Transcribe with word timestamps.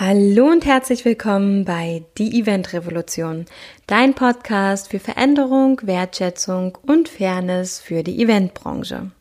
Hallo 0.00 0.46
und 0.46 0.66
herzlich 0.66 1.04
willkommen 1.04 1.64
bei 1.64 2.02
Die 2.18 2.40
Event 2.40 2.72
Revolution, 2.72 3.44
dein 3.86 4.12
Podcast 4.14 4.90
für 4.90 4.98
Veränderung, 4.98 5.80
Wertschätzung 5.84 6.76
und 6.82 7.08
Fairness 7.08 7.78
für 7.78 8.02
die 8.02 8.20
Eventbranche. 8.20 9.12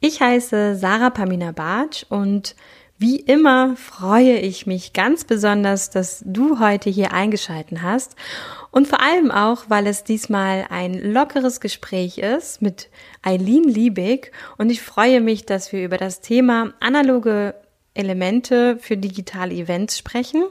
Ich 0.00 0.20
heiße 0.20 0.76
Sarah 0.76 1.08
Pamina 1.08 1.52
Bartsch 1.52 2.04
und 2.10 2.56
wie 2.98 3.16
immer 3.16 3.74
freue 3.76 4.36
ich 4.36 4.66
mich 4.66 4.92
ganz 4.92 5.24
besonders, 5.24 5.88
dass 5.88 6.22
du 6.26 6.60
heute 6.60 6.90
hier 6.90 7.14
eingeschalten 7.14 7.80
hast 7.80 8.16
und 8.70 8.86
vor 8.88 9.00
allem 9.00 9.30
auch, 9.30 9.64
weil 9.68 9.86
es 9.86 10.04
diesmal 10.04 10.66
ein 10.68 10.92
lockeres 10.92 11.58
Gespräch 11.58 12.18
ist 12.18 12.60
mit 12.60 12.90
Eileen 13.22 13.64
Liebig 13.64 14.30
und 14.58 14.68
ich 14.68 14.82
freue 14.82 15.22
mich, 15.22 15.46
dass 15.46 15.72
wir 15.72 15.82
über 15.82 15.96
das 15.96 16.20
Thema 16.20 16.74
analoge 16.80 17.54
Elemente 17.96 18.78
für 18.78 18.96
digitale 18.96 19.54
Events 19.54 19.98
sprechen 19.98 20.44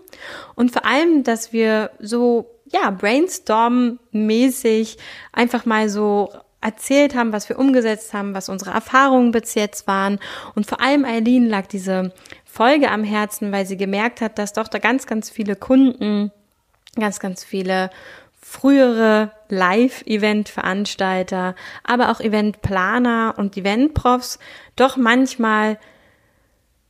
und 0.55 0.71
vor 0.71 0.85
allem, 0.85 1.23
dass 1.23 1.53
wir 1.53 1.91
so, 1.99 2.51
ja, 2.65 2.91
brainstorm-mäßig 2.91 4.97
einfach 5.31 5.65
mal 5.65 5.89
so 5.89 6.29
erzählt 6.65 7.15
haben, 7.15 7.31
was 7.31 7.47
wir 7.47 7.59
umgesetzt 7.59 8.13
haben, 8.13 8.33
was 8.33 8.49
unsere 8.49 8.71
Erfahrungen 8.71 9.31
bis 9.31 9.53
jetzt 9.53 9.85
waren. 9.85 10.17
Und 10.55 10.65
vor 10.65 10.81
allem 10.81 11.05
Eileen 11.05 11.47
lag 11.47 11.67
diese 11.67 12.11
Folge 12.43 12.89
am 12.89 13.03
Herzen, 13.03 13.51
weil 13.51 13.67
sie 13.67 13.77
gemerkt 13.77 14.19
hat, 14.19 14.39
dass 14.39 14.53
doch 14.53 14.67
da 14.67 14.79
ganz, 14.79 15.05
ganz 15.05 15.29
viele 15.29 15.55
Kunden, 15.55 16.31
ganz, 16.99 17.19
ganz 17.19 17.43
viele 17.43 17.91
frühere 18.41 19.31
Live-Event-Veranstalter, 19.49 21.53
aber 21.83 22.09
auch 22.09 22.19
Eventplaner 22.19 23.35
und 23.37 23.55
Eventprofs 23.57 24.39
doch 24.75 24.97
manchmal 24.97 25.77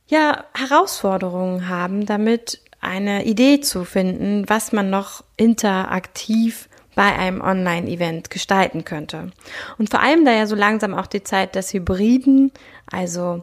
ja, 0.08 0.44
Herausforderungen 0.54 1.68
haben, 1.68 2.06
damit 2.06 2.60
eine 2.80 3.24
Idee 3.24 3.60
zu 3.60 3.84
finden, 3.84 4.48
was 4.48 4.72
man 4.72 4.90
noch 4.90 5.24
interaktiv 5.36 6.68
bei 6.94 7.14
einem 7.14 7.40
Online-Event 7.40 8.30
gestalten 8.30 8.84
könnte. 8.84 9.30
Und 9.78 9.90
vor 9.90 10.00
allem 10.00 10.24
da 10.24 10.32
ja 10.32 10.46
so 10.46 10.54
langsam 10.54 10.94
auch 10.94 11.06
die 11.06 11.22
Zeit 11.22 11.54
des 11.54 11.72
Hybriden, 11.72 12.52
also 12.90 13.42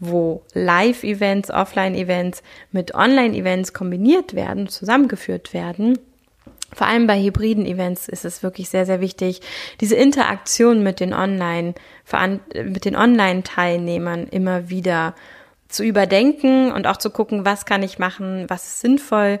wo 0.00 0.42
Live-Events, 0.54 1.50
Offline-Events 1.50 2.42
mit 2.72 2.94
Online-Events 2.94 3.72
kombiniert 3.72 4.34
werden, 4.34 4.68
zusammengeführt 4.68 5.54
werden, 5.54 5.98
vor 6.72 6.86
allem 6.86 7.06
bei 7.06 7.20
hybriden 7.20 7.66
Events 7.66 8.08
ist 8.08 8.24
es 8.24 8.42
wirklich 8.42 8.68
sehr, 8.68 8.86
sehr 8.86 9.00
wichtig, 9.00 9.40
diese 9.80 9.96
Interaktion 9.96 10.82
mit 10.82 11.00
den 11.00 11.12
Online, 11.12 11.74
mit 12.64 12.84
den 12.84 12.94
Online-Teilnehmern 12.96 14.28
immer 14.28 14.70
wieder 14.70 15.14
zu 15.70 15.84
überdenken 15.84 16.72
und 16.72 16.86
auch 16.86 16.96
zu 16.96 17.10
gucken, 17.10 17.44
was 17.44 17.64
kann 17.64 17.82
ich 17.82 17.98
machen, 17.98 18.44
was 18.48 18.64
ist 18.64 18.80
sinnvoll. 18.80 19.40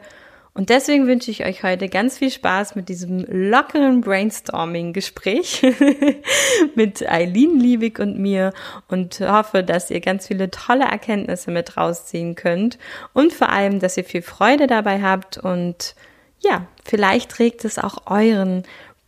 Und 0.52 0.68
deswegen 0.68 1.06
wünsche 1.06 1.30
ich 1.30 1.44
euch 1.44 1.62
heute 1.62 1.88
ganz 1.88 2.18
viel 2.18 2.30
Spaß 2.30 2.74
mit 2.74 2.88
diesem 2.88 3.24
lockeren 3.28 4.00
Brainstorming-Gespräch 4.00 5.62
mit 6.74 7.08
Eileen 7.08 7.60
Liebig 7.60 8.00
und 8.00 8.18
mir 8.18 8.52
und 8.88 9.20
hoffe, 9.20 9.62
dass 9.62 9.90
ihr 9.90 10.00
ganz 10.00 10.26
viele 10.26 10.50
tolle 10.50 10.84
Erkenntnisse 10.84 11.52
mit 11.52 11.76
rausziehen 11.76 12.34
könnt 12.34 12.78
und 13.12 13.32
vor 13.32 13.50
allem, 13.50 13.78
dass 13.78 13.96
ihr 13.96 14.04
viel 14.04 14.22
Freude 14.22 14.66
dabei 14.66 15.00
habt 15.00 15.38
und 15.38 15.94
ja, 16.40 16.66
vielleicht 16.84 17.38
regt 17.38 17.64
es 17.64 17.78
auch 17.78 18.10
euren 18.10 18.64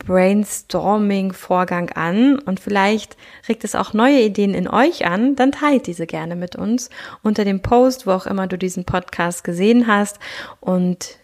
Brainstorming-Vorgang 0.06 1.90
an 1.90 2.38
und 2.38 2.60
vielleicht 2.60 3.16
regt 3.48 3.64
es 3.64 3.74
auch 3.74 3.92
neue 3.92 4.20
Ideen 4.20 4.54
in 4.54 4.68
euch 4.68 5.06
an, 5.06 5.36
dann 5.36 5.52
teilt 5.52 5.86
diese 5.86 6.06
gerne 6.06 6.36
mit 6.36 6.56
uns 6.56 6.90
unter 7.22 7.44
dem 7.44 7.62
Post, 7.62 8.06
wo 8.06 8.12
auch 8.12 8.26
immer 8.26 8.46
du 8.46 8.58
diesen 8.58 8.84
Podcast 8.84 9.44
gesehen 9.44 9.86
hast. 9.86 10.18
Und 10.60 11.18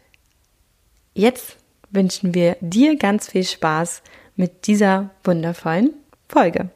jetzt 1.14 1.56
wünschen 1.90 2.34
wir 2.34 2.56
dir 2.60 2.96
ganz 2.96 3.30
viel 3.30 3.44
Spaß 3.44 4.02
mit 4.36 4.66
dieser 4.66 5.10
wundervollen 5.24 5.94
Folge. 6.28 6.70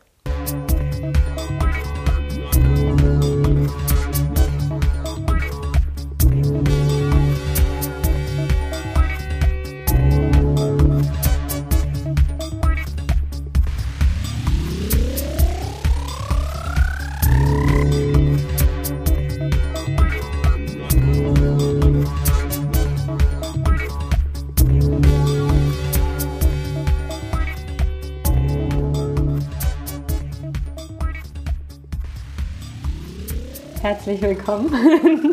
Herzlich 33.83 34.23
willkommen. 34.23 34.73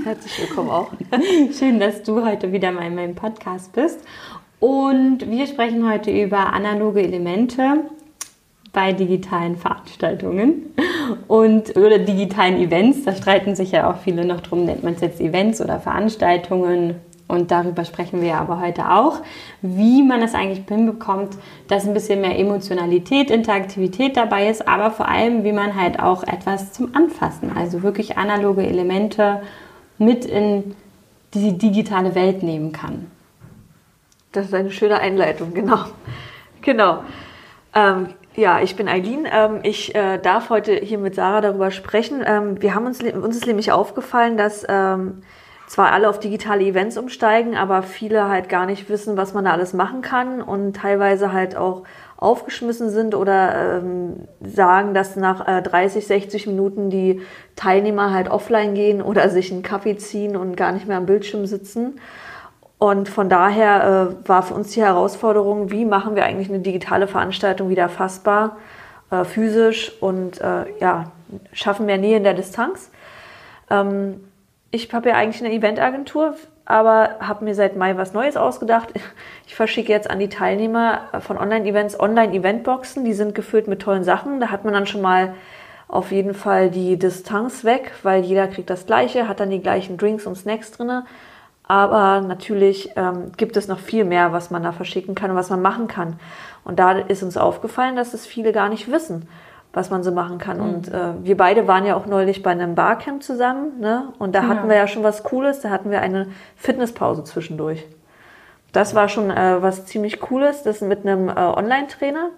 Herzlich 0.03 0.39
willkommen 0.41 0.71
auch. 0.71 0.89
Schön, 1.59 1.79
dass 1.79 2.01
du 2.01 2.25
heute 2.25 2.51
wieder 2.51 2.71
mal 2.71 2.87
in 2.87 2.95
meinem 2.95 3.13
Podcast 3.13 3.73
bist. 3.73 3.99
Und 4.59 5.29
wir 5.29 5.45
sprechen 5.45 5.87
heute 5.87 6.09
über 6.09 6.51
analoge 6.51 7.03
Elemente 7.03 7.83
bei 8.73 8.91
digitalen 8.91 9.55
Veranstaltungen 9.55 10.73
und 11.27 11.77
oder 11.77 11.99
digitalen 11.99 12.57
Events. 12.57 13.03
Da 13.03 13.13
streiten 13.13 13.55
sich 13.55 13.71
ja 13.71 13.87
auch 13.87 13.97
viele 13.97 14.25
noch 14.25 14.41
drum, 14.41 14.65
nennt 14.65 14.83
man 14.83 14.95
es 14.95 15.01
jetzt 15.01 15.21
Events 15.21 15.61
oder 15.61 15.79
Veranstaltungen 15.79 16.95
und 17.29 17.51
darüber 17.51 17.85
sprechen 17.85 18.21
wir 18.21 18.35
aber 18.35 18.59
heute 18.59 18.89
auch, 18.89 19.21
wie 19.61 20.03
man 20.03 20.21
es 20.23 20.33
eigentlich 20.33 20.67
hinbekommt, 20.67 21.37
dass 21.67 21.87
ein 21.87 21.93
bisschen 21.93 22.21
mehr 22.21 22.37
Emotionalität, 22.37 23.29
Interaktivität 23.29 24.17
dabei 24.17 24.49
ist, 24.49 24.67
aber 24.67 24.89
vor 24.89 25.07
allem, 25.07 25.43
wie 25.43 25.51
man 25.51 25.75
halt 25.79 25.99
auch 25.99 26.23
etwas 26.23 26.73
zum 26.73 26.95
Anfassen, 26.95 27.55
also 27.55 27.83
wirklich 27.83 28.17
analoge 28.17 28.65
Elemente 28.65 29.41
mit 29.99 30.25
in 30.25 30.75
die 31.35 31.57
digitale 31.57 32.15
Welt 32.15 32.41
nehmen 32.41 32.71
kann. 32.71 33.11
Das 34.31 34.47
ist 34.47 34.53
eine 34.55 34.71
schöne 34.71 34.99
Einleitung, 34.99 35.53
genau. 35.53 35.85
Genau. 36.61 37.03
Ähm, 37.75 38.09
ja, 38.35 38.59
ich 38.61 38.75
bin 38.75 38.87
Eileen. 38.87 39.27
Ähm, 39.31 39.59
ich 39.61 39.93
äh, 39.93 40.17
darf 40.17 40.49
heute 40.49 40.73
hier 40.73 40.97
mit 40.97 41.13
Sarah 41.13 41.41
darüber 41.41 41.69
sprechen. 41.69 42.23
Ähm, 42.25 42.61
wir 42.61 42.73
haben 42.73 42.87
uns, 42.87 43.03
uns 43.03 43.35
ist 43.35 43.45
nämlich 43.47 43.71
aufgefallen, 43.71 44.35
dass 44.35 44.65
ähm, 44.67 45.21
zwar 45.69 45.91
alle 45.91 46.09
auf 46.09 46.19
digitale 46.19 46.63
Events 46.63 46.97
umsteigen, 46.97 47.55
aber 47.55 47.83
viele 47.83 48.27
halt 48.27 48.49
gar 48.49 48.65
nicht 48.65 48.89
wissen, 48.89 49.17
was 49.17 49.35
man 49.35 49.45
da 49.45 49.51
alles 49.51 49.73
machen 49.73 50.01
kann 50.01 50.41
und 50.41 50.75
teilweise 50.75 51.31
halt 51.31 51.55
auch 51.55 51.83
aufgeschmissen 52.17 52.89
sind 52.89 53.13
oder 53.13 53.77
ähm, 53.77 54.27
sagen, 54.41 54.95
dass 54.95 55.15
nach 55.15 55.47
äh, 55.47 55.61
30, 55.61 56.07
60 56.07 56.47
Minuten 56.47 56.89
die 56.89 57.21
Teilnehmer 57.55 58.11
halt 58.11 58.31
offline 58.31 58.73
gehen 58.73 58.99
oder 58.99 59.29
sich 59.29 59.51
einen 59.51 59.61
Kaffee 59.61 59.95
ziehen 59.95 60.35
und 60.35 60.57
gar 60.57 60.71
nicht 60.71 60.87
mehr 60.87 60.97
am 60.97 61.05
Bildschirm 61.05 61.45
sitzen. 61.45 61.99
Und 62.79 63.07
von 63.07 63.29
daher 63.29 64.17
äh, 64.23 64.27
war 64.27 64.41
für 64.41 64.55
uns 64.55 64.71
die 64.71 64.81
Herausforderung, 64.81 65.69
wie 65.69 65.85
machen 65.85 66.15
wir 66.15 66.25
eigentlich 66.25 66.49
eine 66.49 66.61
digitale 66.61 67.07
Veranstaltung 67.07 67.69
wieder 67.69 67.89
fassbar, 67.89 68.57
äh, 69.11 69.23
physisch 69.23 69.91
und 70.01 70.41
äh, 70.41 70.65
ja, 70.79 71.11
schaffen 71.53 71.85
mehr 71.85 71.99
Nähe 71.99 72.17
in 72.17 72.23
der 72.23 72.33
Distanz. 72.33 72.89
Ähm, 73.69 74.21
ich 74.71 74.93
habe 74.93 75.09
ja 75.09 75.15
eigentlich 75.15 75.43
eine 75.43 75.53
Eventagentur, 75.53 76.35
aber 76.65 77.15
habe 77.19 77.43
mir 77.43 77.55
seit 77.55 77.75
Mai 77.75 77.97
was 77.97 78.13
Neues 78.13 78.37
ausgedacht. 78.37 78.89
Ich 79.47 79.55
verschicke 79.55 79.91
jetzt 79.91 80.09
an 80.09 80.19
die 80.19 80.29
Teilnehmer 80.29 81.09
von 81.21 81.37
Online-Events 81.37 81.99
Online-Eventboxen. 81.99 83.03
Die 83.03 83.13
sind 83.13 83.33
gefüllt 83.33 83.67
mit 83.67 83.81
tollen 83.81 84.03
Sachen. 84.03 84.39
Da 84.39 84.51
hat 84.51 84.63
man 84.63 84.75
dann 84.75 84.85
schon 84.85 85.01
mal 85.01 85.33
auf 85.87 86.11
jeden 86.11 86.35
Fall 86.35 86.69
die 86.69 86.99
Distanz 86.99 87.63
weg, 87.63 87.93
weil 88.03 88.23
jeder 88.23 88.47
kriegt 88.47 88.69
das 88.69 88.85
Gleiche, 88.85 89.27
hat 89.27 89.39
dann 89.39 89.49
die 89.49 89.61
gleichen 89.61 89.97
Drinks 89.97 90.27
und 90.27 90.35
Snacks 90.35 90.71
drin. 90.71 91.01
Aber 91.63 92.21
natürlich 92.21 92.91
ähm, 92.95 93.31
gibt 93.37 93.57
es 93.57 93.67
noch 93.67 93.79
viel 93.79 94.05
mehr, 94.05 94.31
was 94.31 94.51
man 94.51 94.61
da 94.61 94.71
verschicken 94.71 95.15
kann 95.15 95.31
und 95.31 95.37
was 95.37 95.49
man 95.49 95.63
machen 95.63 95.87
kann. 95.87 96.19
Und 96.63 96.77
da 96.77 96.91
ist 96.91 97.23
uns 97.23 97.37
aufgefallen, 97.37 97.95
dass 97.95 98.13
es 98.13 98.27
viele 98.27 98.51
gar 98.51 98.69
nicht 98.69 98.91
wissen 98.91 99.27
was 99.73 99.89
man 99.89 100.03
so 100.03 100.11
machen 100.11 100.37
kann. 100.37 100.57
Mhm. 100.57 100.63
Und 100.63 100.87
äh, 100.89 101.13
wir 101.23 101.37
beide 101.37 101.67
waren 101.67 101.85
ja 101.85 101.95
auch 101.95 102.05
neulich 102.05 102.41
bei 102.41 102.51
einem 102.51 102.75
Barcamp 102.75 103.23
zusammen, 103.23 103.79
ne? 103.79 104.13
Und 104.17 104.33
da 104.33 104.43
hatten 104.43 104.63
ja. 104.63 104.69
wir 104.69 104.75
ja 104.75 104.87
schon 104.87 105.03
was 105.03 105.23
Cooles, 105.23 105.61
da 105.61 105.69
hatten 105.69 105.91
wir 105.91 106.01
eine 106.01 106.27
Fitnesspause 106.55 107.23
zwischendurch. 107.23 107.85
Das 108.71 108.95
war 108.95 109.09
schon 109.09 109.31
äh, 109.31 109.61
was 109.61 109.85
ziemlich 109.85 110.19
Cooles, 110.19 110.63
das 110.63 110.81
mit 110.81 111.05
einem 111.05 111.29
äh, 111.29 111.33
Online-Trainer. 111.33 112.29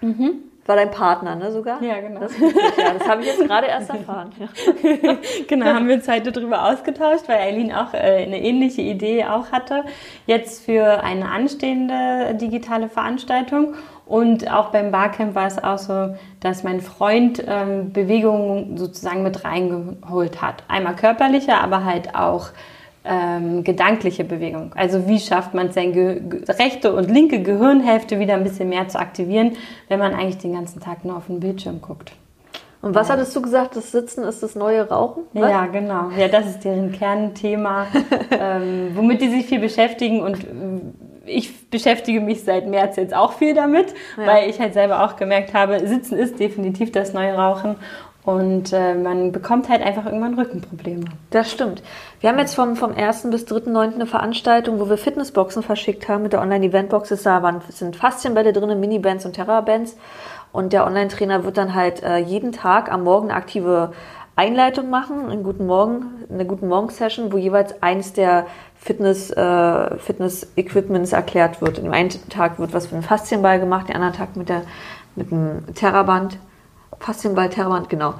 Mhm. 0.00 0.42
War 0.66 0.74
dein 0.74 0.90
Partner, 0.90 1.36
ne, 1.36 1.52
sogar? 1.52 1.80
Ja, 1.80 2.00
genau. 2.00 2.20
Das, 2.20 2.36
ja, 2.38 2.92
das 2.98 3.08
habe 3.08 3.22
ich 3.22 3.28
jetzt 3.28 3.44
gerade 3.44 3.68
erst 3.68 3.88
erfahren. 3.88 4.32
Ja. 4.36 5.16
genau, 5.48 5.66
haben 5.66 5.86
wir 5.86 5.94
uns 5.94 6.08
heute 6.08 6.32
darüber 6.32 6.64
ausgetauscht, 6.64 7.28
weil 7.28 7.38
Eileen 7.38 7.72
auch 7.72 7.94
äh, 7.94 8.24
eine 8.24 8.42
ähnliche 8.42 8.82
Idee 8.82 9.24
auch 9.26 9.52
hatte, 9.52 9.84
jetzt 10.26 10.64
für 10.64 11.04
eine 11.04 11.28
anstehende 11.28 12.34
digitale 12.34 12.88
Veranstaltung. 12.88 13.74
Und 14.06 14.50
auch 14.50 14.70
beim 14.70 14.92
Barcamp 14.92 15.34
war 15.34 15.48
es 15.48 15.62
auch 15.62 15.78
so, 15.78 16.14
dass 16.38 16.62
mein 16.62 16.80
Freund 16.80 17.42
ähm, 17.44 17.92
Bewegungen 17.92 18.76
sozusagen 18.76 19.24
mit 19.24 19.44
reingeholt 19.44 20.40
hat. 20.40 20.62
Einmal 20.68 20.94
körperlicher, 20.94 21.60
aber 21.60 21.84
halt 21.84 22.14
auch 22.14 22.50
ähm, 23.04 23.64
gedankliche 23.64 24.22
Bewegung. 24.24 24.72
Also 24.76 25.08
wie 25.08 25.18
schafft 25.18 25.54
man 25.54 25.68
es, 25.68 25.74
seine 25.74 26.20
rechte 26.48 26.94
und 26.94 27.10
linke 27.10 27.42
Gehirnhälfte 27.42 28.20
wieder 28.20 28.34
ein 28.34 28.44
bisschen 28.44 28.68
mehr 28.68 28.86
zu 28.88 28.98
aktivieren, 28.98 29.52
wenn 29.88 29.98
man 29.98 30.14
eigentlich 30.14 30.38
den 30.38 30.52
ganzen 30.52 30.80
Tag 30.80 31.04
nur 31.04 31.16
auf 31.16 31.26
den 31.26 31.40
Bildschirm 31.40 31.80
guckt. 31.80 32.12
Und 32.82 32.94
was 32.94 33.08
ja. 33.08 33.14
hattest 33.14 33.34
du 33.34 33.42
gesagt, 33.42 33.74
das 33.74 33.90
Sitzen 33.90 34.22
ist 34.22 34.42
das 34.44 34.54
neue 34.54 34.88
Rauchen? 34.88 35.24
Was? 35.32 35.50
Ja, 35.50 35.66
genau. 35.66 36.10
Ja, 36.16 36.28
das 36.28 36.46
ist 36.46 36.64
deren 36.64 36.92
Kernthema, 36.92 37.86
ähm, 38.30 38.90
womit 38.94 39.20
die 39.20 39.28
sich 39.28 39.46
viel 39.46 39.58
beschäftigen 39.58 40.20
und 40.20 40.44
äh, 40.44 40.46
ich 41.26 41.70
beschäftige 41.70 42.20
mich 42.20 42.44
seit 42.44 42.66
März 42.66 42.96
jetzt 42.96 43.14
auch 43.14 43.32
viel 43.32 43.54
damit, 43.54 43.94
ja. 44.16 44.26
weil 44.26 44.50
ich 44.50 44.60
halt 44.60 44.74
selber 44.74 45.04
auch 45.04 45.16
gemerkt 45.16 45.54
habe, 45.54 45.86
Sitzen 45.86 46.16
ist 46.16 46.38
definitiv 46.38 46.92
das 46.92 47.12
neue 47.12 47.34
Rauchen 47.34 47.76
und 48.26 48.72
äh, 48.72 48.94
man 48.94 49.30
bekommt 49.30 49.68
halt 49.68 49.82
einfach 49.82 50.04
irgendwann 50.04 50.34
Rückenprobleme. 50.34 51.04
Das 51.30 51.48
stimmt. 51.48 51.80
Wir 52.18 52.28
haben 52.28 52.40
jetzt 52.40 52.56
vom, 52.56 52.74
vom 52.74 52.92
1. 52.92 53.30
bis 53.30 53.44
3.9. 53.44 53.94
eine 53.94 54.06
Veranstaltung, 54.06 54.80
wo 54.80 54.88
wir 54.88 54.98
Fitnessboxen 54.98 55.62
verschickt 55.62 56.08
haben 56.08 56.24
mit 56.24 56.32
der 56.32 56.40
Online-Eventbox. 56.40 57.24
Waren, 57.24 57.60
sind 57.68 57.94
Faszienbälle 57.94 58.52
drin, 58.52 58.80
Mini-Bands 58.80 59.26
und 59.26 59.34
Terra-Bands. 59.34 59.96
Und 60.50 60.72
der 60.72 60.84
Online-Trainer 60.86 61.44
wird 61.44 61.56
dann 61.56 61.74
halt 61.74 62.02
äh, 62.02 62.18
jeden 62.18 62.50
Tag 62.50 62.90
am 62.90 63.04
Morgen 63.04 63.30
aktive 63.30 63.92
Einleitung 64.36 64.90
machen, 64.90 65.30
einen 65.30 65.42
guten 65.42 65.66
Morgen, 65.66 66.26
eine 66.30 66.44
guten 66.44 66.68
Morgen-Session, 66.68 67.32
wo 67.32 67.38
jeweils 67.38 67.82
eins 67.82 68.12
der 68.12 68.46
Fitness, 68.74 69.30
äh, 69.30 69.96
Fitness-Equipments 69.96 71.12
erklärt 71.12 71.62
wird. 71.62 71.78
Im 71.78 71.90
einen 71.90 72.10
Tag 72.28 72.58
wird 72.58 72.74
was 72.74 72.86
für 72.86 72.96
einen 72.96 73.02
Faszienball 73.02 73.58
gemacht, 73.58 73.88
den 73.88 73.96
anderen 73.96 74.14
Tag 74.14 74.36
mit, 74.36 74.50
der, 74.50 74.62
mit 75.14 75.30
dem 75.30 75.74
Terraband. 75.74 76.38
Faszienball, 77.00 77.48
Terraband, 77.48 77.88
genau. 77.88 78.14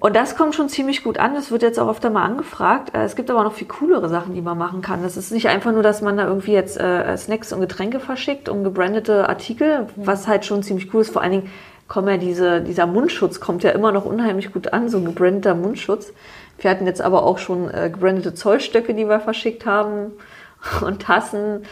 Und 0.00 0.16
das 0.16 0.36
kommt 0.36 0.54
schon 0.54 0.68
ziemlich 0.68 1.04
gut 1.04 1.18
an. 1.18 1.34
Das 1.34 1.50
wird 1.50 1.62
jetzt 1.62 1.78
auch 1.78 1.88
öfter 1.88 2.10
mal 2.10 2.24
angefragt. 2.24 2.94
Äh, 2.94 3.04
es 3.04 3.16
gibt 3.16 3.30
aber 3.30 3.44
noch 3.44 3.54
viel 3.54 3.68
coolere 3.68 4.10
Sachen, 4.10 4.34
die 4.34 4.42
man 4.42 4.58
machen 4.58 4.82
kann. 4.82 5.02
Das 5.02 5.16
ist 5.16 5.32
nicht 5.32 5.48
einfach 5.48 5.72
nur, 5.72 5.82
dass 5.82 6.02
man 6.02 6.18
da 6.18 6.26
irgendwie 6.26 6.52
jetzt 6.52 6.78
äh, 6.78 7.16
Snacks 7.16 7.52
und 7.52 7.60
Getränke 7.60 7.98
verschickt 7.98 8.50
und 8.50 8.62
gebrandete 8.62 9.28
Artikel, 9.28 9.86
was 9.96 10.28
halt 10.28 10.44
schon 10.44 10.62
ziemlich 10.62 10.92
cool 10.92 11.00
ist. 11.00 11.12
Vor 11.12 11.22
allen 11.22 11.32
Dingen 11.32 11.50
kommt 11.88 12.08
ja 12.08 12.16
diese, 12.16 12.60
dieser 12.60 12.86
Mundschutz 12.86 13.40
kommt 13.40 13.62
ja 13.62 13.70
immer 13.70 13.92
noch 13.92 14.04
unheimlich 14.04 14.52
gut 14.52 14.72
an, 14.72 14.88
so 14.88 14.98
ein 14.98 15.04
gebrandeter 15.04 15.54
Mundschutz. 15.54 16.12
Wir 16.58 16.70
hatten 16.70 16.86
jetzt 16.86 17.02
aber 17.02 17.24
auch 17.24 17.38
schon 17.38 17.70
äh, 17.70 17.90
gebrandete 17.92 18.34
Zollstöcke, 18.34 18.94
die 18.94 19.08
wir 19.08 19.20
verschickt 19.20 19.66
haben 19.66 20.12
und 20.84 21.02
Tassen. 21.02 21.64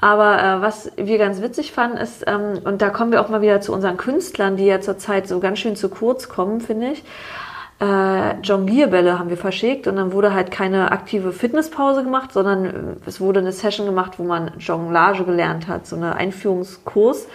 Aber 0.00 0.38
äh, 0.42 0.62
was 0.62 0.92
wir 0.96 1.18
ganz 1.18 1.42
witzig 1.42 1.72
fanden, 1.72 1.96
ist, 1.96 2.24
ähm, 2.26 2.60
und 2.64 2.82
da 2.82 2.90
kommen 2.90 3.10
wir 3.10 3.20
auch 3.20 3.28
mal 3.28 3.42
wieder 3.42 3.60
zu 3.60 3.72
unseren 3.72 3.96
Künstlern, 3.96 4.56
die 4.56 4.66
ja 4.66 4.80
zurzeit 4.80 5.26
so 5.26 5.40
ganz 5.40 5.58
schön 5.58 5.74
zu 5.74 5.88
kurz 5.88 6.28
kommen, 6.28 6.60
finde 6.60 6.92
ich 6.92 7.04
äh, 7.80 8.40
Jonglierbälle 8.40 9.18
haben 9.18 9.30
wir 9.30 9.36
verschickt 9.36 9.86
und 9.86 9.96
dann 9.96 10.12
wurde 10.12 10.34
halt 10.34 10.50
keine 10.50 10.90
aktive 10.90 11.32
Fitnesspause 11.32 12.02
gemacht, 12.02 12.32
sondern 12.32 12.64
äh, 12.64 12.72
es 13.06 13.20
wurde 13.20 13.40
eine 13.40 13.52
Session 13.52 13.86
gemacht, 13.86 14.18
wo 14.18 14.24
man 14.24 14.50
Jonglage 14.58 15.24
gelernt 15.24 15.68
hat, 15.68 15.86
so 15.86 15.94
eine 15.94 16.16
Einführungskurs. 16.16 17.28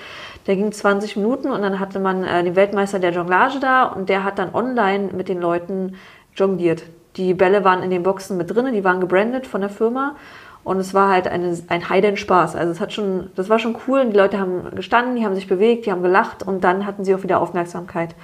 Der 0.47 0.55
ging 0.55 0.71
20 0.71 1.15
Minuten 1.15 1.51
und 1.51 1.61
dann 1.61 1.79
hatte 1.79 1.99
man 1.99 2.23
äh, 2.23 2.43
den 2.43 2.55
Weltmeister 2.55 2.99
der 2.99 3.11
Jonglage 3.11 3.59
da 3.59 3.85
und 3.85 4.09
der 4.09 4.23
hat 4.23 4.39
dann 4.39 4.53
online 4.53 5.09
mit 5.13 5.29
den 5.29 5.39
Leuten 5.39 5.95
jongliert. 6.35 6.83
Die 7.15 7.33
Bälle 7.33 7.63
waren 7.63 7.83
in 7.83 7.89
den 7.89 8.03
Boxen 8.03 8.37
mit 8.37 8.53
drin, 8.53 8.73
die 8.73 8.83
waren 8.83 8.99
gebrandet 8.99 9.47
von 9.47 9.61
der 9.61 9.69
Firma 9.69 10.15
und 10.63 10.77
es 10.77 10.93
war 10.93 11.09
halt 11.09 11.27
eine, 11.27 11.57
ein 11.67 11.89
heiden 11.89 12.17
Spaß. 12.17 12.55
Also 12.55 12.71
es 12.71 12.79
hat 12.79 12.93
schon, 12.93 13.29
das 13.35 13.49
war 13.49 13.59
schon 13.59 13.77
cool 13.87 14.01
und 14.01 14.11
die 14.11 14.17
Leute 14.17 14.39
haben 14.39 14.75
gestanden, 14.75 15.15
die 15.15 15.25
haben 15.25 15.35
sich 15.35 15.47
bewegt, 15.47 15.85
die 15.85 15.91
haben 15.91 16.01
gelacht 16.01 16.43
und 16.43 16.63
dann 16.63 16.85
hatten 16.85 17.03
sie 17.05 17.13
auch 17.13 17.23
wieder 17.23 17.39
Aufmerksamkeit. 17.39 18.15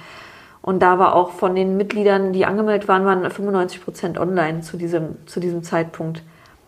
Und 0.62 0.82
da 0.82 0.98
war 0.98 1.14
auch 1.14 1.30
von 1.30 1.54
den 1.54 1.76
Mitgliedern, 1.76 2.32
die 2.32 2.44
angemeldet 2.44 2.86
waren, 2.88 3.06
waren 3.06 3.28
95 3.30 3.82
Prozent 3.82 4.18
online 4.18 4.60
zu 4.60 4.76
diesem, 4.76 5.16
zu 5.26 5.40
diesem 5.40 5.62
Zeitpunkt. 5.62 6.22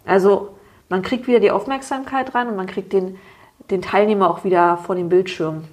Also 0.06 0.54
man 0.88 1.02
kriegt 1.02 1.26
wieder 1.26 1.40
die 1.40 1.50
Aufmerksamkeit 1.50 2.34
rein 2.34 2.48
und 2.48 2.56
man 2.56 2.66
kriegt 2.66 2.92
den, 2.92 3.18
den 3.70 3.82
Teilnehmer 3.82 4.30
auch 4.30 4.44
wieder 4.44 4.76
vor 4.78 4.94
dem 4.94 5.08
Bildschirm. 5.08 5.64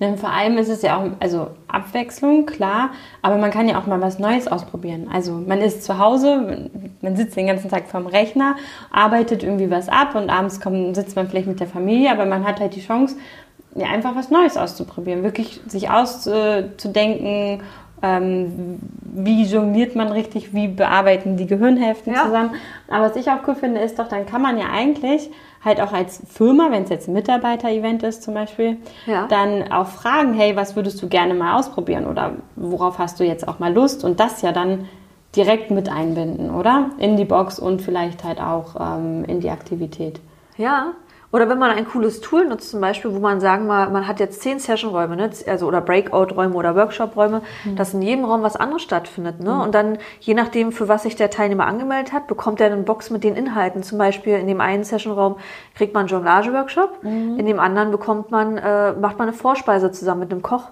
Denn 0.00 0.18
vor 0.18 0.30
allem 0.30 0.58
ist 0.58 0.68
es 0.68 0.82
ja 0.82 0.98
auch, 0.98 1.04
also 1.20 1.48
Abwechslung, 1.68 2.44
klar, 2.44 2.90
aber 3.22 3.38
man 3.38 3.50
kann 3.50 3.66
ja 3.66 3.78
auch 3.78 3.86
mal 3.86 4.00
was 4.00 4.18
Neues 4.18 4.46
ausprobieren. 4.46 5.08
Also 5.10 5.32
man 5.32 5.60
ist 5.60 5.84
zu 5.84 5.98
Hause, 5.98 6.70
man 7.00 7.16
sitzt 7.16 7.36
den 7.36 7.46
ganzen 7.46 7.70
Tag 7.70 7.88
vorm 7.88 8.06
Rechner, 8.06 8.56
arbeitet 8.90 9.42
irgendwie 9.42 9.70
was 9.70 9.88
ab 9.88 10.14
und 10.14 10.28
abends 10.28 10.60
kommt, 10.60 10.94
sitzt 10.94 11.16
man 11.16 11.28
vielleicht 11.28 11.46
mit 11.46 11.60
der 11.60 11.66
Familie, 11.66 12.10
aber 12.10 12.26
man 12.26 12.44
hat 12.44 12.60
halt 12.60 12.76
die 12.76 12.82
Chance, 12.82 13.16
ja, 13.74 13.86
einfach 13.86 14.14
was 14.14 14.30
Neues 14.30 14.56
auszuprobieren, 14.56 15.22
wirklich 15.22 15.60
sich 15.66 15.90
auszudenken, 15.90 17.62
ähm, 18.02 18.78
wie 19.02 19.44
jongliert 19.44 19.96
man 19.96 20.08
richtig, 20.08 20.52
wie 20.54 20.68
bearbeiten 20.68 21.36
die 21.36 21.46
Gehirnhälften 21.46 22.12
ja. 22.12 22.24
zusammen. 22.24 22.50
Aber 22.88 23.06
was 23.06 23.16
ich 23.16 23.30
auch 23.30 23.38
cool 23.46 23.54
finde, 23.54 23.80
ist 23.80 23.98
doch, 23.98 24.08
dann 24.08 24.26
kann 24.26 24.42
man 24.42 24.58
ja 24.58 24.66
eigentlich 24.72 25.30
halt 25.64 25.80
auch 25.80 25.92
als 25.92 26.22
Firma, 26.28 26.70
wenn 26.70 26.84
es 26.84 26.90
jetzt 26.90 27.08
ein 27.08 27.14
Mitarbeiter-Event 27.14 28.02
ist 28.02 28.22
zum 28.22 28.34
Beispiel, 28.34 28.76
ja. 29.06 29.26
dann 29.26 29.72
auch 29.72 29.88
fragen, 29.88 30.34
hey, 30.34 30.54
was 30.54 30.76
würdest 30.76 31.02
du 31.02 31.08
gerne 31.08 31.34
mal 31.34 31.58
ausprobieren 31.58 32.06
oder 32.06 32.32
worauf 32.54 32.98
hast 32.98 33.18
du 33.18 33.24
jetzt 33.24 33.48
auch 33.48 33.58
mal 33.58 33.72
Lust 33.72 34.04
und 34.04 34.20
das 34.20 34.42
ja 34.42 34.52
dann 34.52 34.88
direkt 35.34 35.70
mit 35.70 35.90
einbinden, 35.90 36.50
oder? 36.50 36.90
In 36.98 37.16
die 37.16 37.24
Box 37.24 37.58
und 37.58 37.82
vielleicht 37.82 38.24
halt 38.24 38.40
auch 38.40 38.76
ähm, 38.78 39.24
in 39.24 39.40
die 39.40 39.50
Aktivität. 39.50 40.20
Ja, 40.56 40.92
oder 41.32 41.48
wenn 41.48 41.58
man 41.58 41.70
ein 41.70 41.86
cooles 41.86 42.20
Tool 42.20 42.46
nutzt, 42.46 42.70
zum 42.70 42.80
Beispiel, 42.80 43.12
wo 43.12 43.18
man 43.18 43.40
sagen 43.40 43.66
mal, 43.66 43.90
man 43.90 44.06
hat 44.06 44.20
jetzt 44.20 44.42
zehn 44.42 44.58
Session-Räume, 44.58 45.16
ne? 45.16 45.30
also 45.46 45.66
oder 45.66 45.80
Breakout-Räume 45.80 46.54
oder 46.54 46.76
Workshop-Räume, 46.76 47.42
mhm. 47.64 47.76
dass 47.76 47.94
in 47.94 48.02
jedem 48.02 48.24
Raum 48.24 48.42
was 48.42 48.56
anderes 48.56 48.82
stattfindet. 48.82 49.40
Ne? 49.40 49.52
Mhm. 49.52 49.60
Und 49.60 49.74
dann, 49.74 49.98
je 50.20 50.34
nachdem, 50.34 50.72
für 50.72 50.88
was 50.88 51.02
sich 51.02 51.16
der 51.16 51.30
Teilnehmer 51.30 51.66
angemeldet 51.66 52.12
hat, 52.12 52.26
bekommt 52.26 52.60
er 52.60 52.66
eine 52.66 52.82
Box 52.82 53.10
mit 53.10 53.24
den 53.24 53.34
Inhalten. 53.34 53.82
Zum 53.82 53.98
Beispiel 53.98 54.34
in 54.34 54.46
dem 54.46 54.60
einen 54.60 54.84
Session-Raum 54.84 55.36
kriegt 55.74 55.94
man 55.94 56.02
einen 56.02 56.08
Jonglage-Workshop, 56.08 57.02
mhm. 57.02 57.38
in 57.38 57.46
dem 57.46 57.58
anderen 57.58 57.90
bekommt 57.90 58.30
man, 58.30 58.58
äh, 58.58 58.92
macht 58.92 59.18
man 59.18 59.28
eine 59.28 59.36
Vorspeise 59.36 59.90
zusammen 59.90 60.20
mit 60.20 60.32
einem 60.32 60.42
Koch. 60.42 60.70